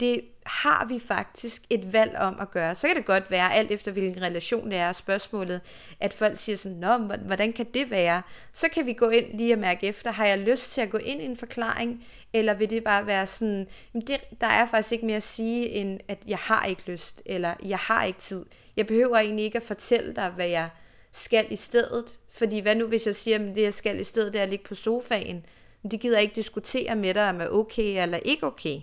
[0.00, 2.74] det har vi faktisk et valg om at gøre.
[2.74, 5.60] Så kan det godt være, alt efter hvilken relation det er, spørgsmålet,
[6.00, 8.22] at folk siger sådan, Nå, hvordan kan det være?
[8.52, 10.98] Så kan vi gå ind lige og mærke efter, har jeg lyst til at gå
[10.98, 15.06] ind i en forklaring, eller vil det bare være sådan, det, der er faktisk ikke
[15.06, 18.46] mere at sige, end at jeg har ikke lyst, eller jeg har ikke tid.
[18.76, 20.68] Jeg behøver egentlig ikke at fortælle dig, hvad jeg
[21.12, 22.18] skal i stedet.
[22.30, 24.48] Fordi hvad nu, hvis jeg siger, at det jeg skal i stedet, det er at
[24.48, 25.44] ligge på sofaen.
[25.90, 28.80] Det gider jeg ikke diskutere med dig, om er okay eller ikke okay.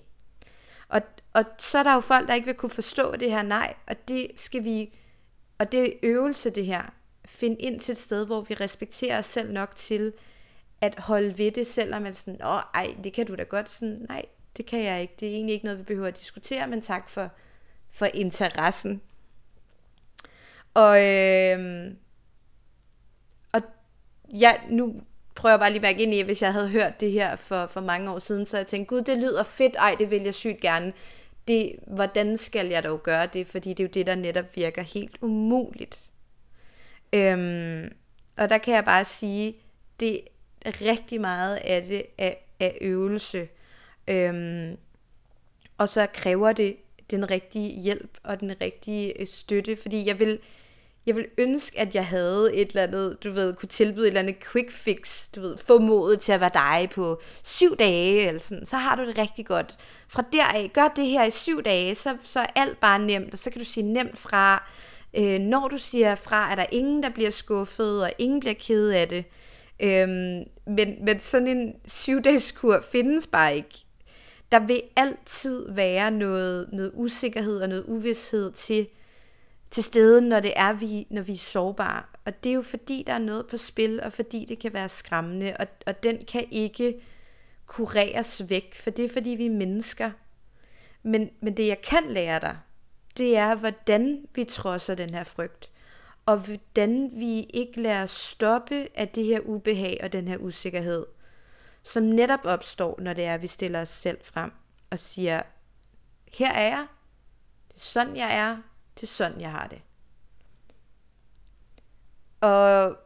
[1.36, 4.08] Og, så er der jo folk, der ikke vil kunne forstå det her nej, og
[4.08, 4.94] det skal vi,
[5.58, 6.94] og det er øvelse det her,
[7.26, 10.14] finde ind til et sted, hvor vi respekterer os selv nok til,
[10.82, 14.06] at holde ved det, selvom man sådan, åh, ej, det kan du da godt, sådan,
[14.10, 14.26] nej,
[14.58, 17.10] det kan jeg ikke, det er egentlig ikke noget, vi behøver at diskutere, men tak
[17.10, 17.30] for,
[17.92, 19.02] for interessen.
[20.74, 21.92] Og, øh,
[23.52, 23.62] og
[24.34, 25.02] ja, nu
[25.36, 27.82] prøver jeg bare lige mærke ind i, hvis jeg havde hørt det her for, for
[27.82, 30.62] mange år siden, så jeg tænkte, gud, det lyder fedt, ej, det vil jeg sygt
[30.62, 30.94] gerne.
[31.48, 33.48] Det, hvordan skal jeg dog gøre det?
[33.48, 36.00] Fordi det er jo det, der netop virker helt umuligt.
[37.14, 37.92] Øhm,
[38.38, 39.56] og der kan jeg bare sige,
[40.00, 40.22] det
[40.62, 43.48] er rigtig meget af det af, af øvelse.
[44.08, 44.78] Øhm,
[45.78, 46.76] og så kræver det
[47.12, 50.40] den rigtige hjælp og den rigtige øh, støtte, fordi jeg vil,
[51.06, 54.20] jeg vil ønske, at jeg havde et eller andet, du ved, kunne tilbyde et eller
[54.20, 58.40] andet quick fix, du ved, få modet til at være dig på syv dage, eller
[58.40, 59.78] sådan, så har du det rigtig godt.
[60.08, 63.40] Fra deraf, gør det her i syv dage, så, så er alt bare nemt, og
[63.40, 64.70] så kan du sige nemt fra.
[65.18, 68.90] Øh, når du siger fra, er der ingen, der bliver skuffet, og ingen bliver ked
[68.90, 69.26] af det.
[69.80, 70.08] Øh,
[70.68, 73.86] men, men sådan en syvdageskur findes bare ikke.
[74.52, 78.88] Der vil altid være noget, noget usikkerhed og noget uvidshed til,
[79.76, 82.04] til stede, når det er, vi, når vi er sårbare.
[82.26, 84.90] Og det er jo fordi, der er noget på spil, og fordi det kan være
[84.90, 87.02] skræmmende, og, og den kan ikke
[87.66, 90.12] kureres væk, for det er fordi, vi er mennesker.
[91.04, 92.58] Men, men det, jeg kan lære dig,
[93.18, 95.70] det er, hvordan vi trodser den her frygt,
[96.26, 101.06] og hvordan vi ikke lader stoppe af det her ubehag og den her usikkerhed,
[101.84, 104.52] som netop opstår, når det er, at vi stiller os selv frem
[104.90, 105.42] og siger,
[106.34, 106.88] her er jeg,
[107.68, 108.58] det er sådan, jeg er,
[108.96, 109.82] det er sådan, jeg har det.
[112.42, 112.98] Og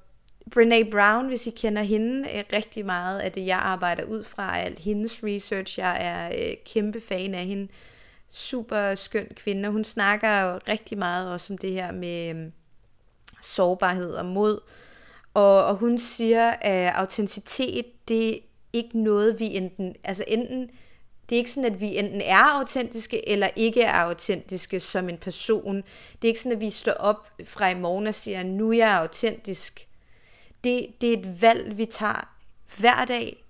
[0.52, 4.58] Brene Brown, hvis I kender hende, er rigtig meget af det, jeg arbejder ud fra,
[4.58, 5.80] alt hendes research.
[5.80, 7.68] Jeg er øh, kæmpe fan af hende.
[8.30, 9.70] Super skøn kvinde.
[9.70, 12.52] Hun snakker jo rigtig meget også om det her med øh,
[13.42, 14.60] sårbarhed og mod.
[15.34, 18.40] Og, og hun siger, at autenticitet, det er
[18.74, 20.70] ikke noget, vi enten, altså enten
[21.30, 25.18] det er ikke sådan, at vi enten er autentiske eller ikke er autentiske som en
[25.18, 25.76] person.
[25.76, 28.78] Det er ikke sådan, at vi står op fra i morgen og siger, nu er
[28.78, 29.88] jeg autentisk.
[30.64, 32.36] Det, det er et valg, vi tager
[32.78, 33.46] hver dag.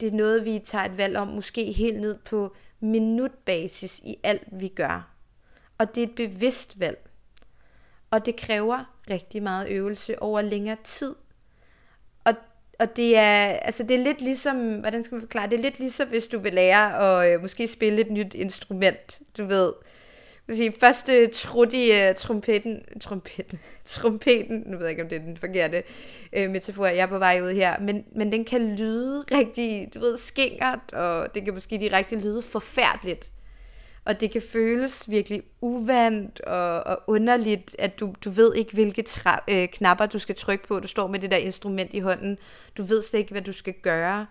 [0.00, 4.48] Det er noget, vi tager et valg om, måske helt ned på minutbasis i alt,
[4.52, 5.14] vi gør.
[5.78, 7.10] Og det er et bevidst valg.
[8.10, 11.14] Og det kræver rigtig meget øvelse over længere tid
[12.80, 15.78] og det er, altså det er lidt ligesom, hvordan skal man forklare, det er lidt
[15.78, 19.72] ligesom, hvis du vil lære at øh, måske spille et nyt instrument, du ved.
[20.48, 25.08] Jeg sige, første trut i øh, uh, trompeten, trompeten, trompeten, nu ved jeg ikke, om
[25.08, 25.82] det er den forkerte
[26.38, 30.00] uh, metafor, jeg er på vej ud her, men, men den kan lyde rigtig, du
[30.00, 33.32] ved, skingert, og det kan måske direkte lyde forfærdeligt
[34.10, 39.04] og det kan føles virkelig uvandt og, og underligt, at du, du ved ikke, hvilke
[39.08, 40.80] tra- øh, knapper du skal trykke på.
[40.80, 42.38] Du står med det der instrument i hånden.
[42.76, 44.26] Du ved slet ikke, hvad du skal gøre.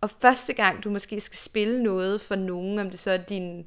[0.00, 3.66] Og første gang, du måske skal spille noget for nogen, om det så er din,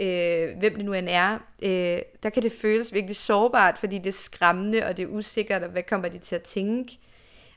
[0.00, 4.06] øh, hvem det nu end er, øh, der kan det føles virkelig sårbart, fordi det
[4.06, 6.98] er skræmmende, og det er usikkert, og hvad kommer de til at tænke.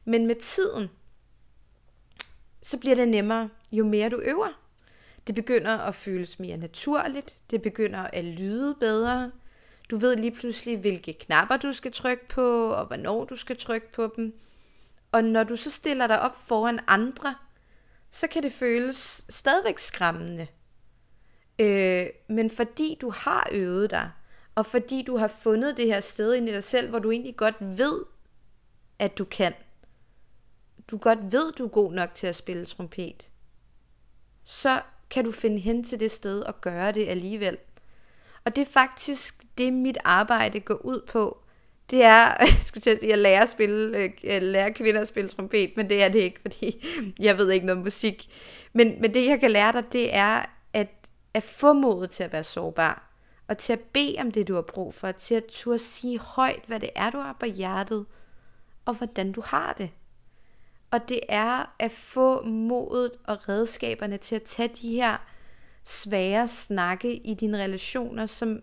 [0.05, 0.89] Men med tiden,
[2.61, 4.62] så bliver det nemmere, jo mere du øver.
[5.27, 7.37] Det begynder at føles mere naturligt.
[7.51, 9.31] Det begynder at lyde bedre.
[9.89, 13.91] Du ved lige pludselig, hvilke knapper du skal trykke på, og hvornår du skal trykke
[13.91, 14.39] på dem.
[15.11, 17.35] Og når du så stiller dig op foran andre,
[18.11, 20.47] så kan det føles stadigvæk skræmmende.
[21.59, 24.11] Øh, men fordi du har øvet dig,
[24.55, 27.35] og fordi du har fundet det her sted ind i dig selv, hvor du egentlig
[27.35, 28.05] godt ved,
[28.99, 29.53] at du kan.
[30.87, 33.31] Du godt ved, du er god nok til at spille trompet.
[34.43, 34.81] Så
[35.13, 37.57] kan du finde hen til det sted og gøre det alligevel.
[38.45, 41.39] Og det er faktisk det, mit arbejde går ud på.
[41.89, 45.07] Det er, jeg skulle til at sige, at lære, at spille, at lære kvinder at
[45.07, 46.85] spille trompet, men det er det ikke, fordi
[47.19, 48.27] jeg ved ikke noget om musik.
[48.73, 50.89] Men, men det, jeg kan lære dig, det er at,
[51.33, 53.09] at få modet til at være sårbar
[53.47, 56.63] og til at bede om det, du har brug for, til at turde sige højt,
[56.67, 58.05] hvad det er, du har på hjertet,
[58.85, 59.89] og hvordan du har det.
[60.93, 65.17] Og det er at få modet og redskaberne til at tage de her
[65.83, 68.59] svære snakke i dine relationer, som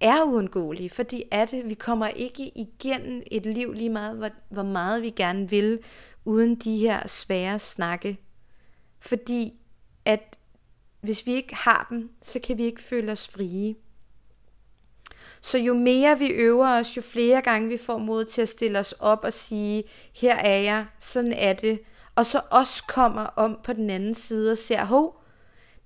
[0.00, 1.68] er uundgåelige, for det er det.
[1.68, 5.78] Vi kommer ikke igennem et liv lige meget, hvor, hvor meget vi gerne vil,
[6.24, 8.18] uden de her svære snakke.
[9.00, 9.52] Fordi
[10.04, 10.38] at
[11.00, 13.74] hvis vi ikke har dem, så kan vi ikke føle os frie.
[15.40, 18.78] Så jo mere vi øver os, jo flere gange vi får mod til at stille
[18.78, 19.84] os op og sige,
[20.14, 21.80] her er jeg, sådan er det,
[22.14, 25.22] og så også kommer om på den anden side og ser, hov,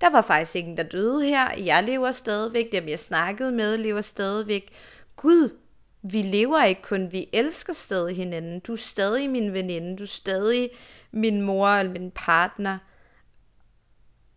[0.01, 4.01] der var faktisk ingen, der døde her, jeg lever stadigvæk, dem jeg snakkede med lever
[4.01, 4.73] stadigvæk.
[5.17, 5.57] Gud,
[6.03, 8.61] vi lever ikke kun, vi elsker stadig hinanden.
[8.61, 10.71] Du er stadig min veninde, du er stadig
[11.13, 12.79] min mor eller min partner.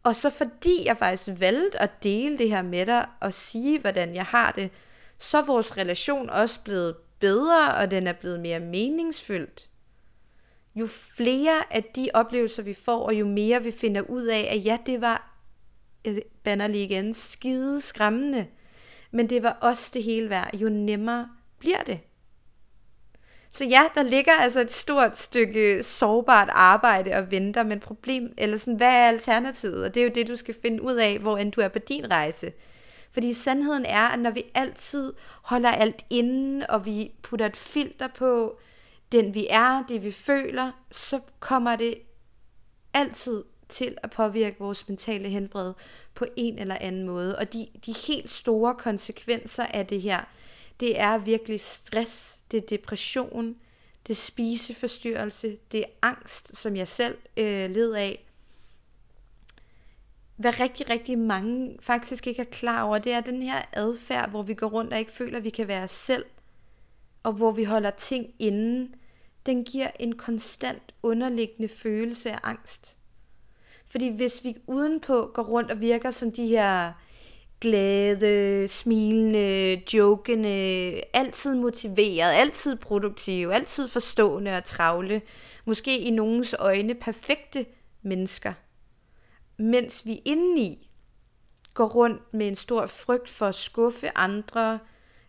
[0.04, 4.16] Og så fordi jeg faktisk valgte at dele det her med dig og sige, hvordan
[4.16, 4.70] jeg har det,
[5.20, 9.70] så er vores relation også blevet bedre, og den er blevet mere meningsfyldt.
[10.76, 14.66] Jo flere af de oplevelser, vi får, og jo mere vi finder ud af, at
[14.66, 15.40] ja, det var,
[16.06, 18.48] jeg banner lige igen, skide skræmmende,
[19.12, 22.00] men det var også det hele værd, jo nemmere bliver det.
[23.50, 28.58] Så ja, der ligger altså et stort stykke sårbart arbejde og venter, men problem, eller
[28.58, 29.86] sådan, hvad er alternativet?
[29.86, 31.80] Og det er jo det, du skal finde ud af, hvor end du er på
[31.80, 32.52] din rejse.
[33.16, 38.08] Fordi sandheden er, at når vi altid holder alt inde, og vi putter et filter
[38.08, 38.58] på
[39.12, 41.96] den vi er, det vi føler, så kommer det
[42.94, 45.74] altid til at påvirke vores mentale helbred
[46.16, 47.38] på en eller anden måde.
[47.38, 50.22] Og de, de helt store konsekvenser af det her,
[50.80, 53.56] det er virkelig stress, det er depression,
[54.08, 58.25] det er spiseforstyrrelse, det er angst, som jeg selv øh, led af.
[60.36, 64.44] Hvad rigtig, rigtig mange faktisk ikke er klar over, det er den her adfærd, hvor
[64.44, 66.26] vi går rundt og ikke føler, at vi kan være os selv,
[67.24, 68.96] og hvor vi holder ting inden,
[69.46, 72.96] den giver en konstant underliggende følelse af angst.
[73.86, 76.92] Fordi hvis vi udenpå går rundt og virker som de her
[77.62, 85.22] glade, smilende, jokende, altid motiveret, altid produktive, altid forstående og travle,
[85.66, 87.66] måske i nogens øjne perfekte
[88.02, 88.54] mennesker.
[89.58, 90.90] Mens vi indeni
[91.74, 94.80] går rundt med en stor frygt for at skuffe andre,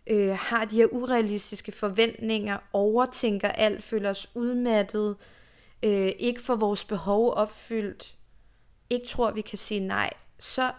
[0.07, 5.17] øh, har de her urealistiske forventninger, overtænker alt, føler os udmattet,
[5.83, 8.17] øh, ikke får vores behov opfyldt,
[8.91, 10.73] ikke tror, vi kan sige nej, så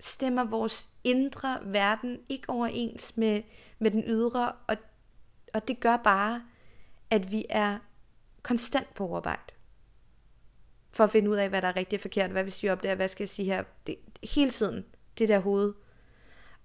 [0.00, 3.42] stemmer vores indre verden ikke overens med,
[3.78, 4.76] med den ydre, og,
[5.54, 6.42] og det gør bare,
[7.10, 7.78] at vi er
[8.42, 9.53] konstant på overarbejde.
[10.94, 12.94] For at finde ud af, hvad der er rigtigt og forkert, hvad hvis op der,
[12.94, 13.96] hvad skal jeg sige her, det,
[14.34, 14.84] hele tiden,
[15.18, 15.72] det der hoved.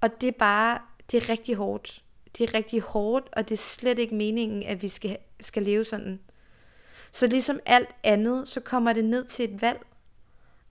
[0.02, 0.80] Og det er bare,
[1.12, 2.04] det er rigtig hårdt.
[2.38, 5.86] Det er rigtig hårdt, og det er slet ikke meningen, at vi skal, skal leve
[5.86, 6.20] sådan.
[7.12, 9.80] Så ligesom alt andet, så kommer det ned til et valg.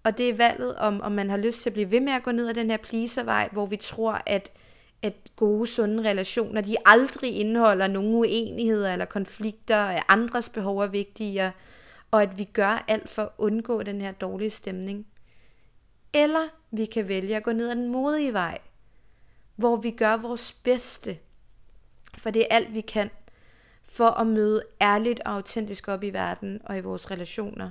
[0.04, 2.22] Og det er valget om, om man har lyst til at blive ved med at
[2.22, 4.52] gå ned ad den her pleaservej, hvor vi tror, at,
[5.02, 11.46] at gode, sunde relationer, de aldrig indeholder nogen uenigheder eller konflikter, andres behov er vigtigere,
[11.46, 11.52] og
[12.12, 15.06] at vi gør alt for at undgå den her dårlige stemning.
[16.14, 18.58] Eller vi kan vælge at gå ned ad den modige vej,
[19.56, 21.18] hvor vi gør vores bedste,
[22.18, 23.10] for det er alt vi kan,
[23.84, 27.70] for at møde ærligt og autentisk op i verden og i vores relationer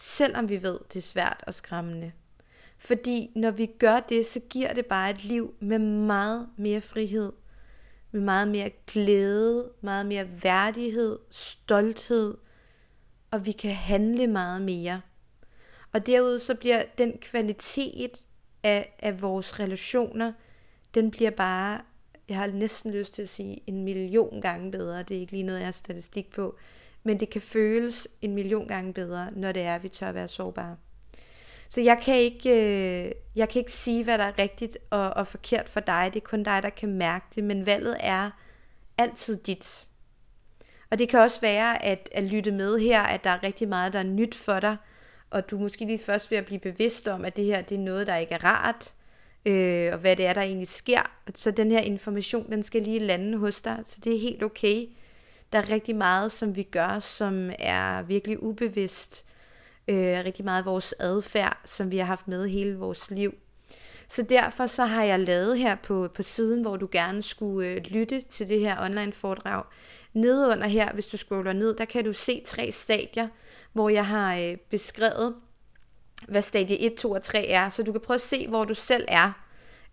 [0.00, 2.12] selvom vi ved, det er svært og skræmmende.
[2.78, 7.32] Fordi når vi gør det, så giver det bare et liv med meget mere frihed,
[8.12, 12.36] med meget mere glæde, meget mere værdighed, stolthed,
[13.30, 15.00] og vi kan handle meget mere.
[15.92, 18.26] Og derudover så bliver den kvalitet
[18.62, 20.32] af, af vores relationer,
[20.94, 21.80] den bliver bare,
[22.28, 25.02] jeg har næsten lyst til at sige, en million gange bedre.
[25.02, 26.56] Det er ikke lige noget, jeg har statistik på
[27.02, 30.28] men det kan føles en million gange bedre, når det er, at vi tør være
[30.28, 30.76] sårbare.
[31.70, 35.26] Så jeg kan ikke, øh, jeg kan ikke sige, hvad der er rigtigt og, og
[35.26, 36.10] forkert for dig.
[36.14, 38.30] Det er kun dig, der kan mærke det, men valget er
[38.98, 39.88] altid dit.
[40.90, 43.92] Og det kan også være at, at lytte med her, at der er rigtig meget,
[43.92, 44.76] der er nyt for dig,
[45.30, 47.74] og du er måske lige først ved at blive bevidst om, at det her det
[47.74, 48.94] er noget, der ikke er rart,
[49.46, 51.02] øh, og hvad det er, der egentlig sker.
[51.34, 54.86] Så den her information, den skal lige lande hos dig, så det er helt okay.
[55.52, 59.26] Der er rigtig meget, som vi gør, som er virkelig ubevidst.
[59.90, 63.34] Øh, rigtig meget af vores adfærd, som vi har haft med hele vores liv.
[64.08, 67.80] Så derfor så har jeg lavet her på, på siden, hvor du gerne skulle øh,
[67.88, 69.64] lytte til det her online foredrag.
[70.12, 73.28] Nede under her, hvis du scroller ned, der kan du se tre stadier,
[73.72, 75.34] hvor jeg har øh, beskrevet,
[76.28, 78.74] hvad stadie 1, 2 og 3 er, så du kan prøve at se, hvor du
[78.74, 79.32] selv er.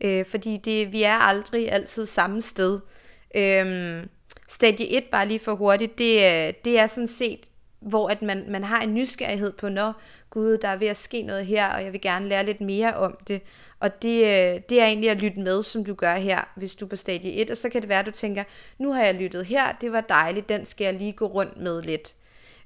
[0.02, 2.80] Øh, fordi det, vi er aldrig altid samme sted.
[3.36, 4.04] Øh,
[4.48, 7.50] stadie 1, bare lige for hurtigt, det, øh, det er sådan set,
[7.88, 11.22] hvor at man, man har en nysgerrighed på, når Gud, der er ved at ske
[11.22, 13.42] noget her, og jeg vil gerne lære lidt mere om det.
[13.80, 16.86] Og det, øh, det er egentlig at lytte med, som du gør her, hvis du
[16.86, 18.44] er på stadie 1, og så kan det være, at du tænker,
[18.78, 21.82] nu har jeg lyttet her, det var dejligt, den skal jeg lige gå rundt med
[21.82, 22.16] lidt.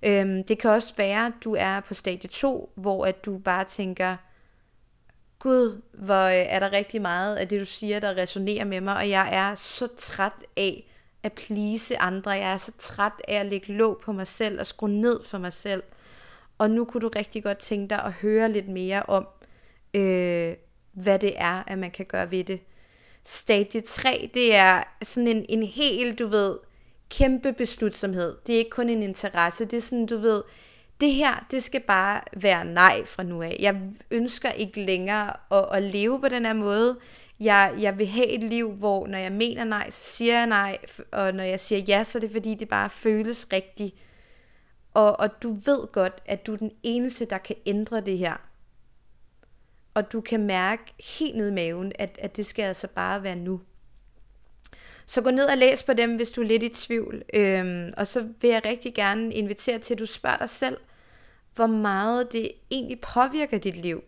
[0.03, 3.63] Øhm, det kan også være, at du er på stadie 2, hvor at du bare
[3.63, 4.15] tænker,
[5.39, 8.95] Gud, hvor øh, er der rigtig meget af det, du siger, der resonerer med mig,
[8.95, 10.90] og jeg er så træt af
[11.23, 12.31] at plise andre.
[12.31, 15.37] Jeg er så træt af at lægge låg på mig selv og skrue ned for
[15.37, 15.83] mig selv.
[16.57, 19.27] Og nu kunne du rigtig godt tænke dig at høre lidt mere om,
[19.93, 20.53] øh,
[20.91, 22.59] hvad det er, at man kan gøre ved det.
[23.23, 26.57] Stadie 3, det er sådan en, en helt, du ved,
[27.09, 28.37] kæmpe beslutsomhed.
[28.47, 30.43] Det er ikke kun en interesse, det er sådan, du ved,
[31.01, 33.57] det her, det skal bare være nej fra nu af.
[33.59, 36.97] Jeg ønsker ikke længere at, at leve på den her måde.
[37.41, 40.77] Jeg, jeg vil have et liv, hvor når jeg mener nej, så siger jeg nej,
[41.11, 43.95] og når jeg siger ja, så er det fordi, det bare føles rigtigt.
[44.93, 48.51] Og, og du ved godt, at du er den eneste, der kan ændre det her
[49.93, 50.83] og du kan mærke
[51.19, 53.61] helt ned i maven, at, at det skal altså bare være nu.
[55.05, 57.23] Så gå ned og læs på dem, hvis du er lidt i tvivl.
[57.33, 60.77] Øhm, og så vil jeg rigtig gerne invitere til, at du spørger dig selv,
[61.55, 64.03] hvor meget det egentlig påvirker dit liv,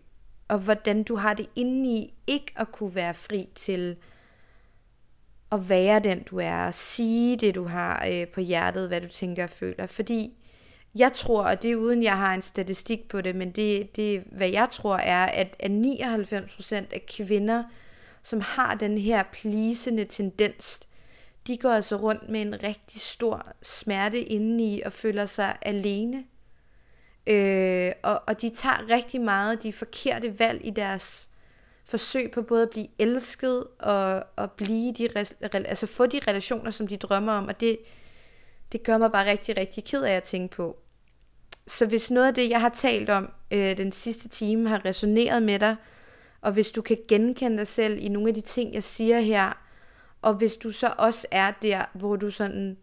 [0.53, 3.97] og hvordan du har det indeni ikke at kunne være fri til
[5.51, 9.07] at være den du er, og sige det du har øh, på hjertet, hvad du
[9.07, 9.87] tænker og føler.
[9.87, 10.37] Fordi
[10.95, 14.23] jeg tror, og det er uden jeg har en statistik på det, men det, det
[14.31, 17.63] hvad jeg tror er, at, at 99% af kvinder,
[18.23, 20.79] som har den her plisende tendens,
[21.47, 26.23] de går altså rundt med en rigtig stor smerte indeni og føler sig alene.
[27.27, 31.29] Øh, og, og de tager rigtig meget de forkerte valg i deres
[31.85, 35.09] forsøg på både at blive elsket og, og blive de,
[35.53, 37.47] altså få de relationer, som de drømmer om.
[37.47, 37.77] Og det,
[38.71, 40.77] det gør mig bare rigtig, rigtig ked af at tænke på.
[41.67, 45.43] Så hvis noget af det, jeg har talt om øh, den sidste time, har resoneret
[45.43, 45.75] med dig,
[46.41, 49.63] og hvis du kan genkende dig selv i nogle af de ting, jeg siger her,
[50.21, 52.77] og hvis du så også er der, hvor du sådan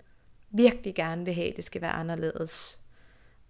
[0.51, 2.80] virkelig gerne vil have, at det skal være anderledes.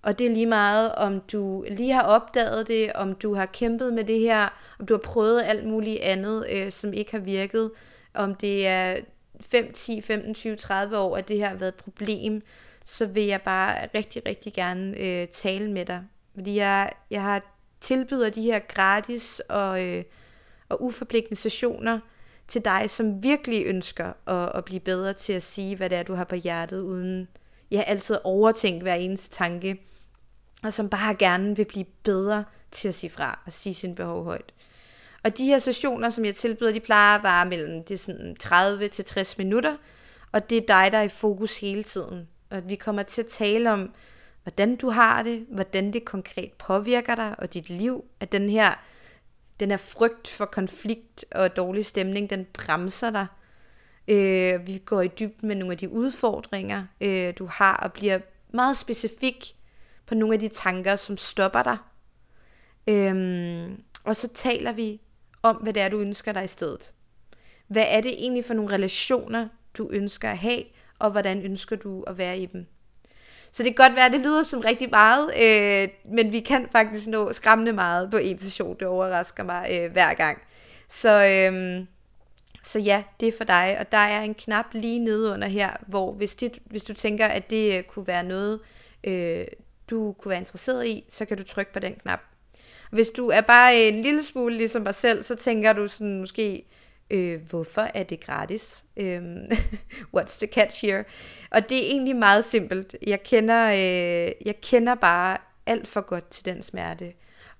[0.02, 3.94] Og det er lige meget, om du lige har opdaget det, om du har kæmpet
[3.94, 4.48] med det her,
[4.78, 7.70] om du har prøvet alt muligt andet, øh, som ikke har virket,
[8.14, 8.96] om det er
[9.40, 12.42] 5, 10, 15, 20, 30 år, at det her har været et problem,
[12.84, 16.02] så vil jeg bare rigtig, rigtig gerne øh, tale med dig.
[16.34, 17.42] Fordi jeg, jeg har
[17.80, 20.04] tilbyder de her gratis og, øh,
[20.68, 22.00] og uforpligtende sessioner
[22.48, 26.02] til dig, som virkelig ønsker at, at blive bedre til at sige, hvad det er,
[26.02, 27.28] du har på hjertet, uden
[27.70, 29.80] jeg altid overtænke hver eneste tanke,
[30.62, 34.24] og som bare gerne vil blive bedre til at sige fra og sige sin behov
[34.24, 34.52] højt.
[35.24, 38.88] Og de her sessioner, som jeg tilbyder, de plejer at vare mellem det sådan 30
[38.88, 39.76] til 60 minutter,
[40.32, 43.22] og det er dig, der er i fokus hele tiden og at vi kommer til
[43.22, 43.94] at tale om,
[44.42, 48.74] hvordan du har det, hvordan det konkret påvirker dig og dit liv, at den her,
[49.60, 53.26] den her frygt for konflikt og dårlig stemning, den bremser dig.
[54.08, 58.18] Øh, vi går i dybden med nogle af de udfordringer, øh, du har, og bliver
[58.52, 59.54] meget specifik
[60.06, 61.76] på nogle af de tanker, som stopper dig.
[62.86, 63.70] Øh,
[64.04, 65.00] og så taler vi
[65.42, 66.92] om, hvad det er, du ønsker dig i stedet.
[67.68, 69.48] Hvad er det egentlig for nogle relationer,
[69.78, 70.62] du ønsker at have,
[70.98, 72.66] og hvordan ønsker du at være i dem.
[73.52, 76.68] Så det kan godt være, at det lyder som rigtig meget, øh, men vi kan
[76.72, 78.76] faktisk nå skræmmende meget på en session.
[78.80, 80.38] Det overrasker mig øh, hver gang.
[80.88, 81.86] Så, øh,
[82.62, 83.76] så ja, det er for dig.
[83.80, 87.26] Og der er en knap lige nede under her, hvor hvis, det, hvis du tænker,
[87.26, 88.60] at det øh, kunne være noget,
[89.04, 89.44] øh,
[89.90, 92.20] du kunne være interesseret i, så kan du trykke på den knap.
[92.90, 96.20] Hvis du er bare øh, en lille smule ligesom mig selv, så tænker du sådan
[96.20, 96.64] måske,
[97.10, 98.84] øh, hvorfor er det gratis?
[98.96, 99.22] Øh,
[100.16, 101.04] what's the catch here?
[101.50, 102.96] Og det er egentlig meget simpelt.
[103.06, 105.36] Jeg kender, øh, jeg kender bare
[105.66, 107.12] alt for godt til den smerte,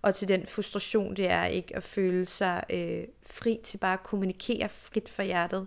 [0.03, 4.03] og til den frustration, det er ikke at føle sig øh, fri til bare at
[4.03, 5.67] kommunikere frit for hjertet.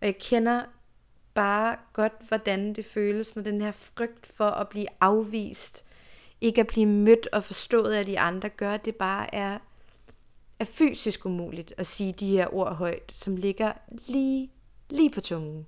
[0.00, 0.62] Og jeg kender
[1.34, 5.84] bare godt, hvordan det føles, når den her frygt for at blive afvist
[6.44, 9.58] ikke at blive mødt og forstået af de andre, gør, at det bare er,
[10.58, 13.72] er fysisk umuligt at sige de her ord højt, som ligger
[14.06, 14.50] lige,
[14.90, 15.66] lige på tungen.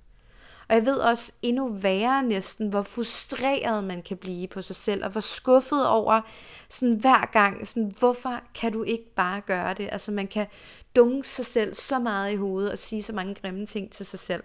[0.69, 5.03] Og jeg ved også endnu værre næsten, hvor frustreret man kan blive på sig selv,
[5.05, 6.21] og hvor skuffet over
[6.69, 9.89] sådan hver gang, sådan, hvorfor kan du ikke bare gøre det?
[9.91, 10.47] Altså man kan
[10.95, 14.19] dunke sig selv så meget i hovedet og sige så mange grimme ting til sig
[14.19, 14.43] selv,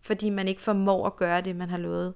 [0.00, 2.14] fordi man ikke formår at gøre det, man har lovet.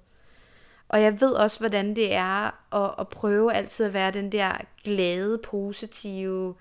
[0.89, 4.53] Og jeg ved også, hvordan det er at, at prøve altid at være den der
[4.85, 6.55] glade, positive,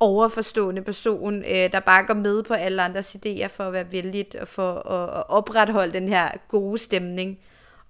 [0.00, 4.34] overforstående person, øh, der bare går med på alle andres idéer for at være vældigt
[4.34, 7.38] og for at, at opretholde den her gode stemning.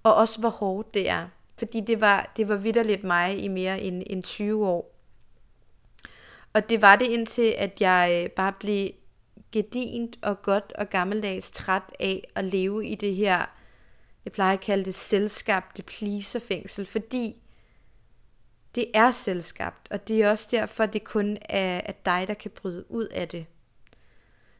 [0.03, 1.27] Og også hvor hårdt det er.
[1.59, 4.95] Fordi det var, det var vidderligt mig i mere end, end 20 år.
[6.53, 8.89] Og det var det indtil, at jeg øh, bare blev
[9.51, 13.45] gedint og godt og gammeldags træt af at leve i det her,
[14.25, 17.40] jeg plejer at kalde det selskabte pleaserfængsel, fordi
[18.75, 22.51] det er selvskabt, og det er også derfor, det kun er, at dig, der kan
[22.51, 23.45] bryde ud af det.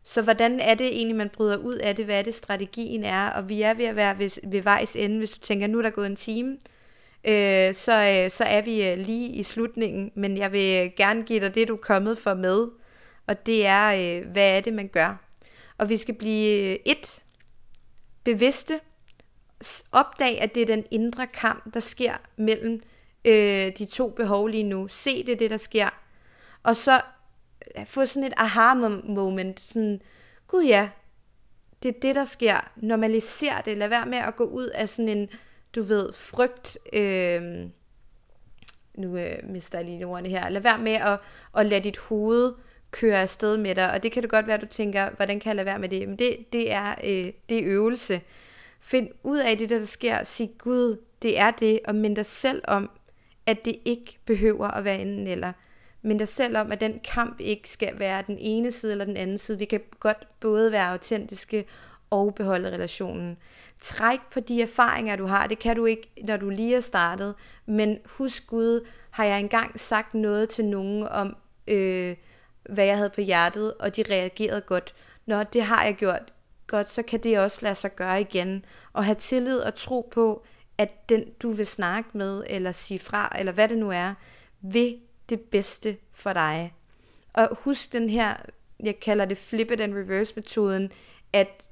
[0.03, 2.05] Så hvordan er det egentlig, man bryder ud af det?
[2.05, 3.29] Hvad er det, strategien er?
[3.29, 5.17] Og vi er ved at være ved, ved vejs ende.
[5.17, 6.57] Hvis du tænker, nu er der gået en time,
[7.23, 10.11] øh, så, øh, så er vi øh, lige i slutningen.
[10.15, 12.67] Men jeg vil øh, gerne give dig det, du er kommet for med.
[13.27, 15.25] Og det er, øh, hvad er det, man gør?
[15.77, 17.23] Og vi skal blive øh, et,
[18.23, 18.79] bevidste,
[19.91, 22.81] opdag, at det er den indre kamp, der sker mellem
[23.25, 24.87] øh, de to behov lige nu.
[24.87, 25.89] Se det, det der sker.
[26.63, 27.01] Og så
[27.77, 29.59] øh, få sådan et aha-moment.
[29.59, 30.01] Sådan,
[30.47, 30.89] gud ja,
[31.83, 32.71] det er det, der sker.
[32.75, 33.77] Normaliser det.
[33.77, 35.29] Lad være med at gå ud af sådan en,
[35.75, 36.77] du ved, frygt.
[36.93, 37.41] Øh,
[38.97, 40.49] nu øh, mister jeg lige ordene her.
[40.49, 41.19] Lad være med at,
[41.57, 42.53] at lade dit hoved
[42.91, 43.91] køre afsted med dig.
[43.91, 45.89] Og det kan det godt være, at du tænker, hvordan kan jeg lade være med
[45.89, 46.09] det?
[46.09, 48.21] Men det, det, er, øh, det er øvelse.
[48.79, 50.23] Find ud af det, der sker.
[50.23, 51.79] Sig, Gud, det er det.
[51.85, 52.89] Og mind dig selv om,
[53.51, 55.53] at det ikke behøver at være enten eller.
[56.01, 59.17] Men der selv om, at den kamp ikke skal være den ene side eller den
[59.17, 59.57] anden side.
[59.57, 61.65] Vi kan godt både være autentiske
[62.09, 63.37] og beholde relationen.
[63.79, 65.47] Træk på de erfaringer, du har.
[65.47, 67.35] Det kan du ikke, når du lige er startet.
[67.65, 71.35] Men husk Gud, har jeg engang sagt noget til nogen om,
[71.67, 72.15] øh,
[72.69, 74.95] hvad jeg havde på hjertet, og de reagerede godt.
[75.25, 76.33] Når det har jeg gjort
[76.67, 78.65] godt, så kan det også lade sig gøre igen.
[78.93, 80.45] Og have tillid og tro på,
[80.77, 84.13] at den, du vil snakke med, eller sige fra, eller hvad det nu er,
[84.61, 84.99] vil
[85.29, 86.73] det bedste for dig.
[87.33, 88.35] Og husk den her,
[88.83, 90.91] jeg kalder det flip it and reverse metoden,
[91.33, 91.69] at,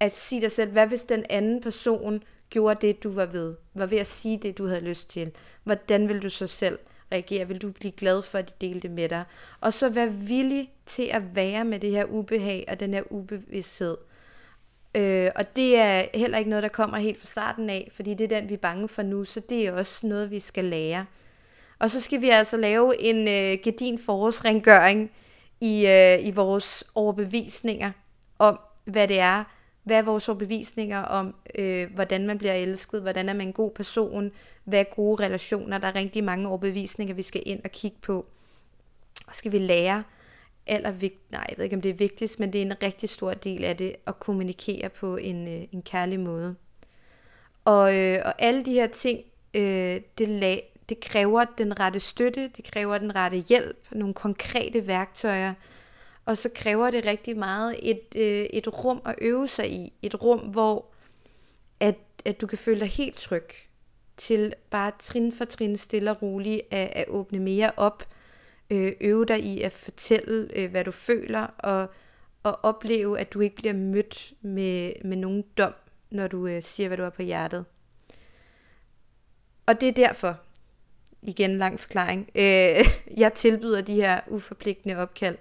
[0.00, 3.86] at sige dig selv, hvad hvis den anden person gjorde det, du var ved, var
[3.86, 5.32] ved at sige det, du havde lyst til.
[5.64, 6.78] Hvordan vil du så selv
[7.12, 7.48] reagere?
[7.48, 9.24] Vil du blive glad for, at de delte med dig?
[9.60, 13.96] Og så vær villig til at være med det her ubehag og den her ubevidsthed.
[14.94, 18.32] Øh, og det er heller ikke noget, der kommer helt fra starten af, fordi det
[18.32, 21.06] er den, vi er bange for nu, så det er også noget, vi skal lære.
[21.78, 25.10] Og så skal vi altså lave en øh, gedin forårsrengøring
[25.60, 27.92] i, øh, i vores overbevisninger
[28.38, 29.44] om, hvad det er,
[29.82, 33.70] hvad er vores overbevisninger om, øh, hvordan man bliver elsket, hvordan er man en god
[33.70, 34.30] person,
[34.64, 38.26] hvad er gode relationer, der er rigtig mange overbevisninger, vi skal ind og kigge på.
[39.26, 40.02] Og skal vi lære,
[40.70, 43.34] allervigt, nej, jeg ved ikke om det er vigtigst, men det er en rigtig stor
[43.34, 46.56] del af det, at kommunikere på en, øh, en kærlig måde.
[47.64, 49.20] Og, øh, og alle de her ting,
[49.54, 50.56] øh, det, la,
[50.88, 55.54] det kræver den rette støtte, det kræver den rette hjælp, nogle konkrete værktøjer,
[56.24, 59.92] og så kræver det rigtig meget et, øh, et rum at øve sig i.
[60.02, 60.86] Et rum, hvor
[61.80, 63.44] at, at du kan føle dig helt tryg
[64.16, 68.04] til bare trin for trin stille og roligt at, at åbne mere op,
[68.70, 71.90] øh, øve dig i at fortælle, øh, hvad du føler, og,
[72.42, 75.74] og opleve, at du ikke bliver mødt med, med nogen dom,
[76.10, 77.64] når du øh, siger, hvad du har på hjertet.
[79.66, 80.40] Og det er derfor,
[81.22, 82.86] igen lang forklaring, øh,
[83.22, 85.36] jeg tilbyder de her uforpligtende opkald.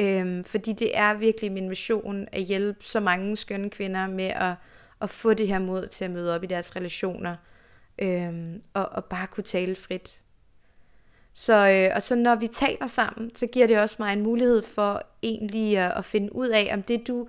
[0.00, 4.54] Øh, fordi det er virkelig min mission at hjælpe så mange skønne kvinder med at,
[5.00, 7.36] at få det her mod til at møde op i deres relationer.
[7.98, 8.32] Øh,
[8.74, 10.23] og, og bare kunne tale frit.
[11.34, 14.62] Så, øh, og så når vi taler sammen, så giver det også mig en mulighed
[14.62, 17.28] for egentlig at, at finde ud af, om det du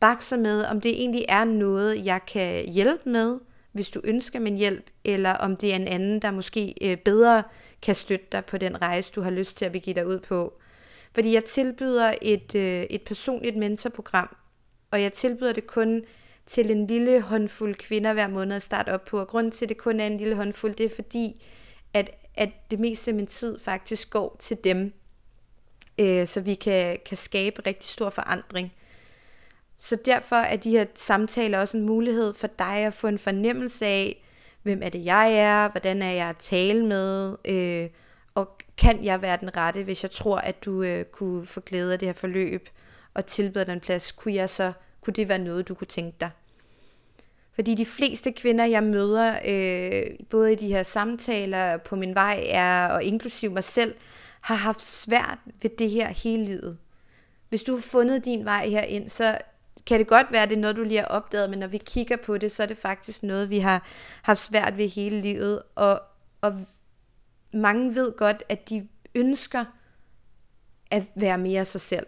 [0.00, 3.38] bakser med, om det egentlig er noget, jeg kan hjælpe med,
[3.72, 7.42] hvis du ønsker min hjælp, eller om det er en anden, der måske øh, bedre
[7.82, 10.58] kan støtte dig på den rejse, du har lyst til at begive dig ud på.
[11.14, 14.36] Fordi jeg tilbyder et, øh, et personligt mentorprogram,
[14.90, 16.04] og jeg tilbyder det kun
[16.46, 19.20] til en lille håndfuld kvinder hver måned at starte op på.
[19.20, 21.46] Og grunden til, at det kun er en lille håndfuld, det er fordi,
[21.94, 24.92] at, at det meste af min tid faktisk går til dem,
[25.98, 28.72] øh, så vi kan, kan skabe rigtig stor forandring.
[29.78, 33.86] Så derfor er de her samtaler også en mulighed for dig at få en fornemmelse
[33.86, 34.22] af,
[34.62, 37.90] hvem er det jeg er, hvordan er jeg at tale med, øh,
[38.34, 41.92] og kan jeg være den rette, hvis jeg tror, at du øh, kunne få glæde
[41.92, 42.68] af det her forløb,
[43.14, 46.16] og tilbyde dig en plads, kunne, jeg så, kunne det være noget, du kunne tænke
[46.20, 46.30] dig?
[47.56, 52.44] Fordi de fleste kvinder, jeg møder, øh, både i de her samtaler på min vej,
[52.48, 53.94] er, og inklusiv mig selv,
[54.40, 56.78] har haft svært ved det her hele livet.
[57.48, 59.38] Hvis du har fundet din vej herind, så
[59.86, 61.78] kan det godt være, at det er noget, du lige har opdaget, men når vi
[61.78, 63.86] kigger på det, så er det faktisk noget, vi har
[64.22, 65.62] haft svært ved hele livet.
[65.74, 66.02] Og,
[66.40, 66.54] og
[67.52, 69.64] mange ved godt, at de ønsker
[70.90, 72.06] at være mere sig selv.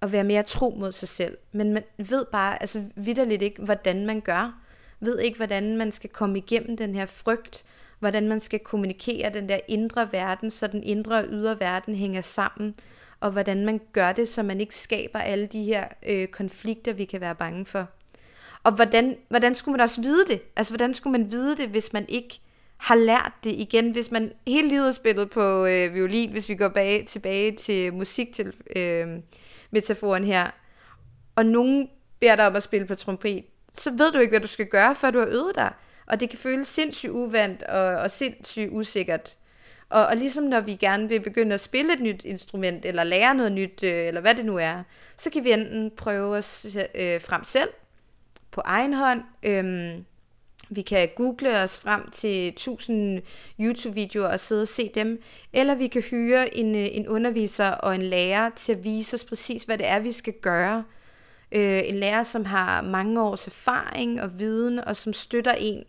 [0.00, 1.38] Og være mere tro mod sig selv.
[1.52, 4.60] Men man ved bare altså vidderligt ikke, hvordan man gør.
[5.00, 7.64] Ved ikke, hvordan man skal komme igennem den her frygt.
[7.98, 12.20] Hvordan man skal kommunikere den der indre verden, så den indre og ydre verden hænger
[12.20, 12.74] sammen
[13.20, 17.04] og hvordan man gør det, så man ikke skaber alle de her øh, konflikter, vi
[17.04, 17.88] kan være bange for.
[18.62, 20.42] Og hvordan, hvordan skulle man også vide det?
[20.56, 22.40] Altså, hvordan skulle man vide det, hvis man ikke
[22.76, 23.90] har lært det igen?
[23.90, 27.94] Hvis man hele livet har spillet på øh, violin, hvis vi går bag, tilbage til
[27.94, 29.08] musik til øh,
[29.70, 30.50] metaforen her,
[31.36, 31.88] og nogen
[32.20, 34.94] beder dig om at spille på trompet, så ved du ikke, hvad du skal gøre,
[34.94, 35.72] før du har øvet dig.
[36.06, 39.36] Og det kan føles sindssygt uvandt og, og sindssygt usikkert.
[39.88, 43.34] Og, og ligesom når vi gerne vil begynde at spille et nyt instrument, eller lære
[43.34, 44.82] noget nyt, øh, eller hvad det nu er,
[45.16, 47.68] så kan vi enten prøve os øh, frem selv,
[48.50, 49.22] på egen hånd.
[49.42, 49.98] øh,
[50.68, 53.22] vi kan google os frem til 1000
[53.60, 57.94] YouTube-videoer og sidde og se dem, eller vi kan hyre en, øh, en underviser og
[57.94, 60.84] en lærer til at vise os præcis, hvad det er, vi skal gøre.
[61.52, 65.84] Øh, en lærer, som har mange års erfaring og viden, og som støtter en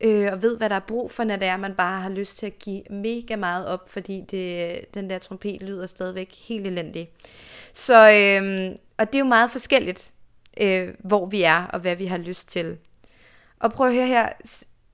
[0.00, 2.38] øh, og ved, hvad der er brug for, når det er, man bare har lyst
[2.38, 7.10] til at give mega meget op, fordi det, den der trompet lyder stadigvæk helt elendig.
[7.72, 10.12] Så, øh, og det er jo meget forskelligt,
[10.60, 12.78] øh, hvor vi er, og hvad vi har lyst til.
[13.62, 14.28] Og prøv at høre her,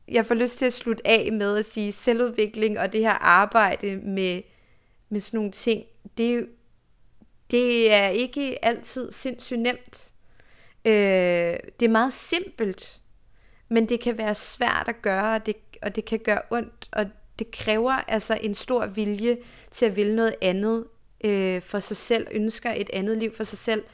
[0.09, 3.97] jeg får lyst til at slutte af med at sige, selvudvikling og det her arbejde
[3.97, 4.43] med,
[5.09, 5.85] med sådan nogle ting,
[6.19, 6.49] det
[7.51, 10.13] det er ikke altid sindssygt nemt.
[10.85, 10.93] Øh,
[11.81, 13.01] det er meget simpelt,
[13.69, 17.07] men det kan være svært at gøre, og det, og det kan gøre ondt, og
[17.39, 19.39] det kræver altså en stor vilje
[19.71, 20.85] til at ville noget andet
[21.25, 23.85] øh, for sig selv, ønsker et andet liv for sig selv,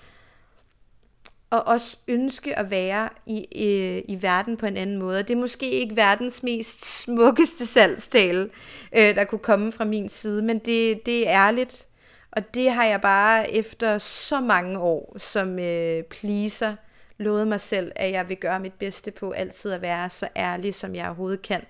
[1.55, 5.23] og også ønske at være i, i, i verden på en anden måde.
[5.23, 8.51] Det er måske ikke verdens mest smukkeste salgstale,
[8.97, 11.87] øh, der kunne komme fra min side, men det, det er ærligt,
[12.33, 16.75] og det har jeg bare efter så mange år som øh, pleaser
[17.19, 20.75] lovet mig selv, at jeg vil gøre mit bedste på altid at være så ærlig,
[20.75, 21.63] som jeg overhovedet kan.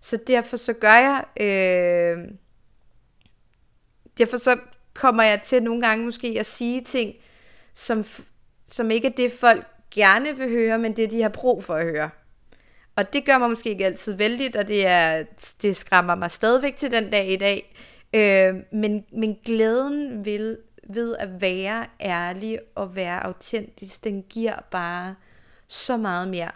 [0.00, 2.24] Så derfor så gør jeg, øh,
[4.18, 4.56] derfor så
[4.94, 7.14] kommer jeg til nogle gange måske at sige ting,
[7.74, 8.04] som,
[8.72, 11.84] som ikke er det, folk gerne vil høre, men det, de har brug for at
[11.84, 12.10] høre.
[12.96, 15.24] Og det gør mig måske ikke altid vældigt, og det, er,
[15.62, 17.74] det skræmmer mig stadigvæk til den dag i dag.
[18.14, 20.58] Øh, men, men glæden vil
[20.88, 25.14] ved at være ærlig og være autentisk, den giver bare
[25.68, 26.50] så meget mere.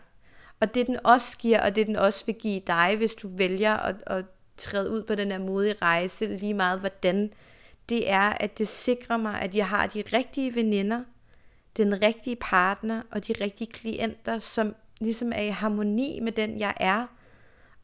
[0.60, 3.76] Og det den også giver, og det den også vil give dig, hvis du vælger
[3.76, 4.24] at, at
[4.56, 7.32] træde ud på den her modige rejse, lige meget hvordan,
[7.88, 11.00] det er, at det sikrer mig, at jeg har de rigtige veninder,
[11.76, 16.74] den rigtige partner og de rigtige klienter, som ligesom er i harmoni med den, jeg
[16.80, 17.06] er,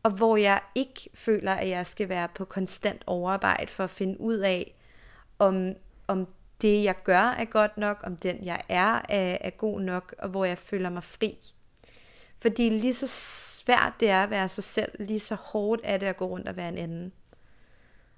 [0.03, 4.21] og hvor jeg ikke føler, at jeg skal være på konstant overarbejde for at finde
[4.21, 4.75] ud af,
[5.39, 5.73] om,
[6.07, 6.27] om
[6.63, 10.29] det, jeg gør, er godt nok, om den, jeg er, er, er god nok, og
[10.29, 11.37] hvor jeg føler mig fri.
[12.39, 16.07] Fordi lige så svært det er at være sig selv, lige så hårdt er det
[16.07, 17.13] at gå rundt og være en anden.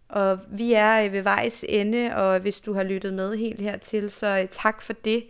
[0.09, 4.11] Og vi er øh, ved vejs ende, og hvis du har lyttet med helt hertil,
[4.11, 5.25] så øh, tak for det.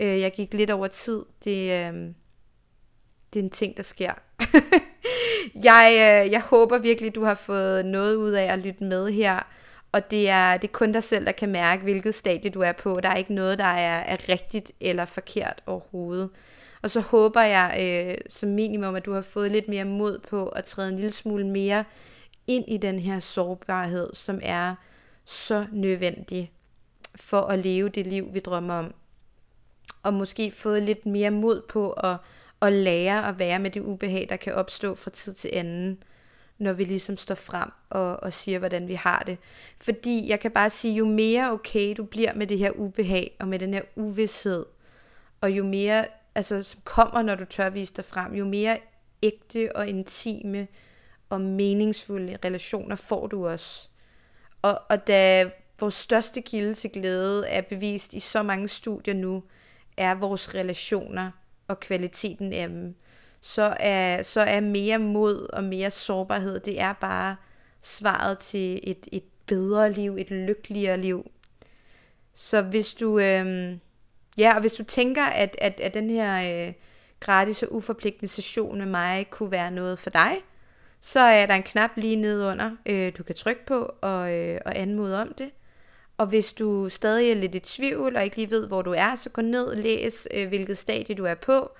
[0.00, 1.24] Øh, jeg gik lidt over tid.
[1.44, 1.94] Det, øh,
[3.32, 4.12] det er en ting, der sker.
[5.70, 9.42] jeg, øh, jeg håber virkelig, du har fået noget ud af at lytte med her
[9.96, 12.72] og det er, det er kun dig selv, der kan mærke, hvilket stadie du er
[12.72, 13.00] på.
[13.02, 16.30] Der er ikke noget, der er, er rigtigt eller forkert overhovedet.
[16.82, 20.46] Og så håber jeg øh, som minimum, at du har fået lidt mere mod på
[20.46, 21.84] at træde en lille smule mere
[22.46, 24.74] ind i den her sårbarhed, som er
[25.24, 26.52] så nødvendig
[27.14, 28.94] for at leve det liv, vi drømmer om.
[30.06, 32.16] Og måske fået lidt mere mod på at,
[32.62, 35.98] at lære at være med det ubehag, der kan opstå fra tid til anden
[36.58, 39.38] når vi ligesom står frem og, og siger, hvordan vi har det.
[39.80, 43.48] Fordi jeg kan bare sige, jo mere okay du bliver med det her ubehag og
[43.48, 44.66] med den her uvidshed,
[45.40, 48.78] og jo mere, altså som kommer, når du tør vise dig frem, jo mere
[49.22, 50.68] ægte og intime
[51.30, 53.88] og meningsfulde relationer får du også.
[54.62, 55.50] Og, og da
[55.80, 59.42] vores største kilde til glæde er bevist i så mange studier nu,
[59.96, 61.30] er vores relationer
[61.68, 62.96] og kvaliteten af dem
[63.46, 67.36] så er, så er mere mod og mere sårbarhed, det er bare
[67.82, 71.30] svaret til et, et bedre liv, et lykkeligere liv.
[72.34, 73.76] Så hvis du, øh,
[74.38, 76.72] ja, og hvis du tænker, at, at, at den her øh,
[77.20, 80.36] gratis og uforpligtende session med mig kunne være noget for dig,
[81.00, 84.78] så er der en knap lige nedenunder, øh, du kan trykke på og, øh, og
[84.78, 85.50] anmode om det.
[86.18, 89.14] Og hvis du stadig er lidt i tvivl og ikke lige ved, hvor du er,
[89.14, 91.70] så gå ned og læs, øh, hvilket stadie du er på.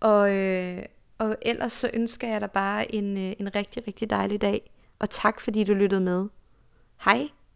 [0.00, 0.82] Og, øh,
[1.18, 4.70] og ellers så ønsker jeg dig bare en, øh, en rigtig, rigtig dejlig dag.
[4.98, 6.28] Og tak fordi du lyttede med.
[7.04, 7.28] Hej!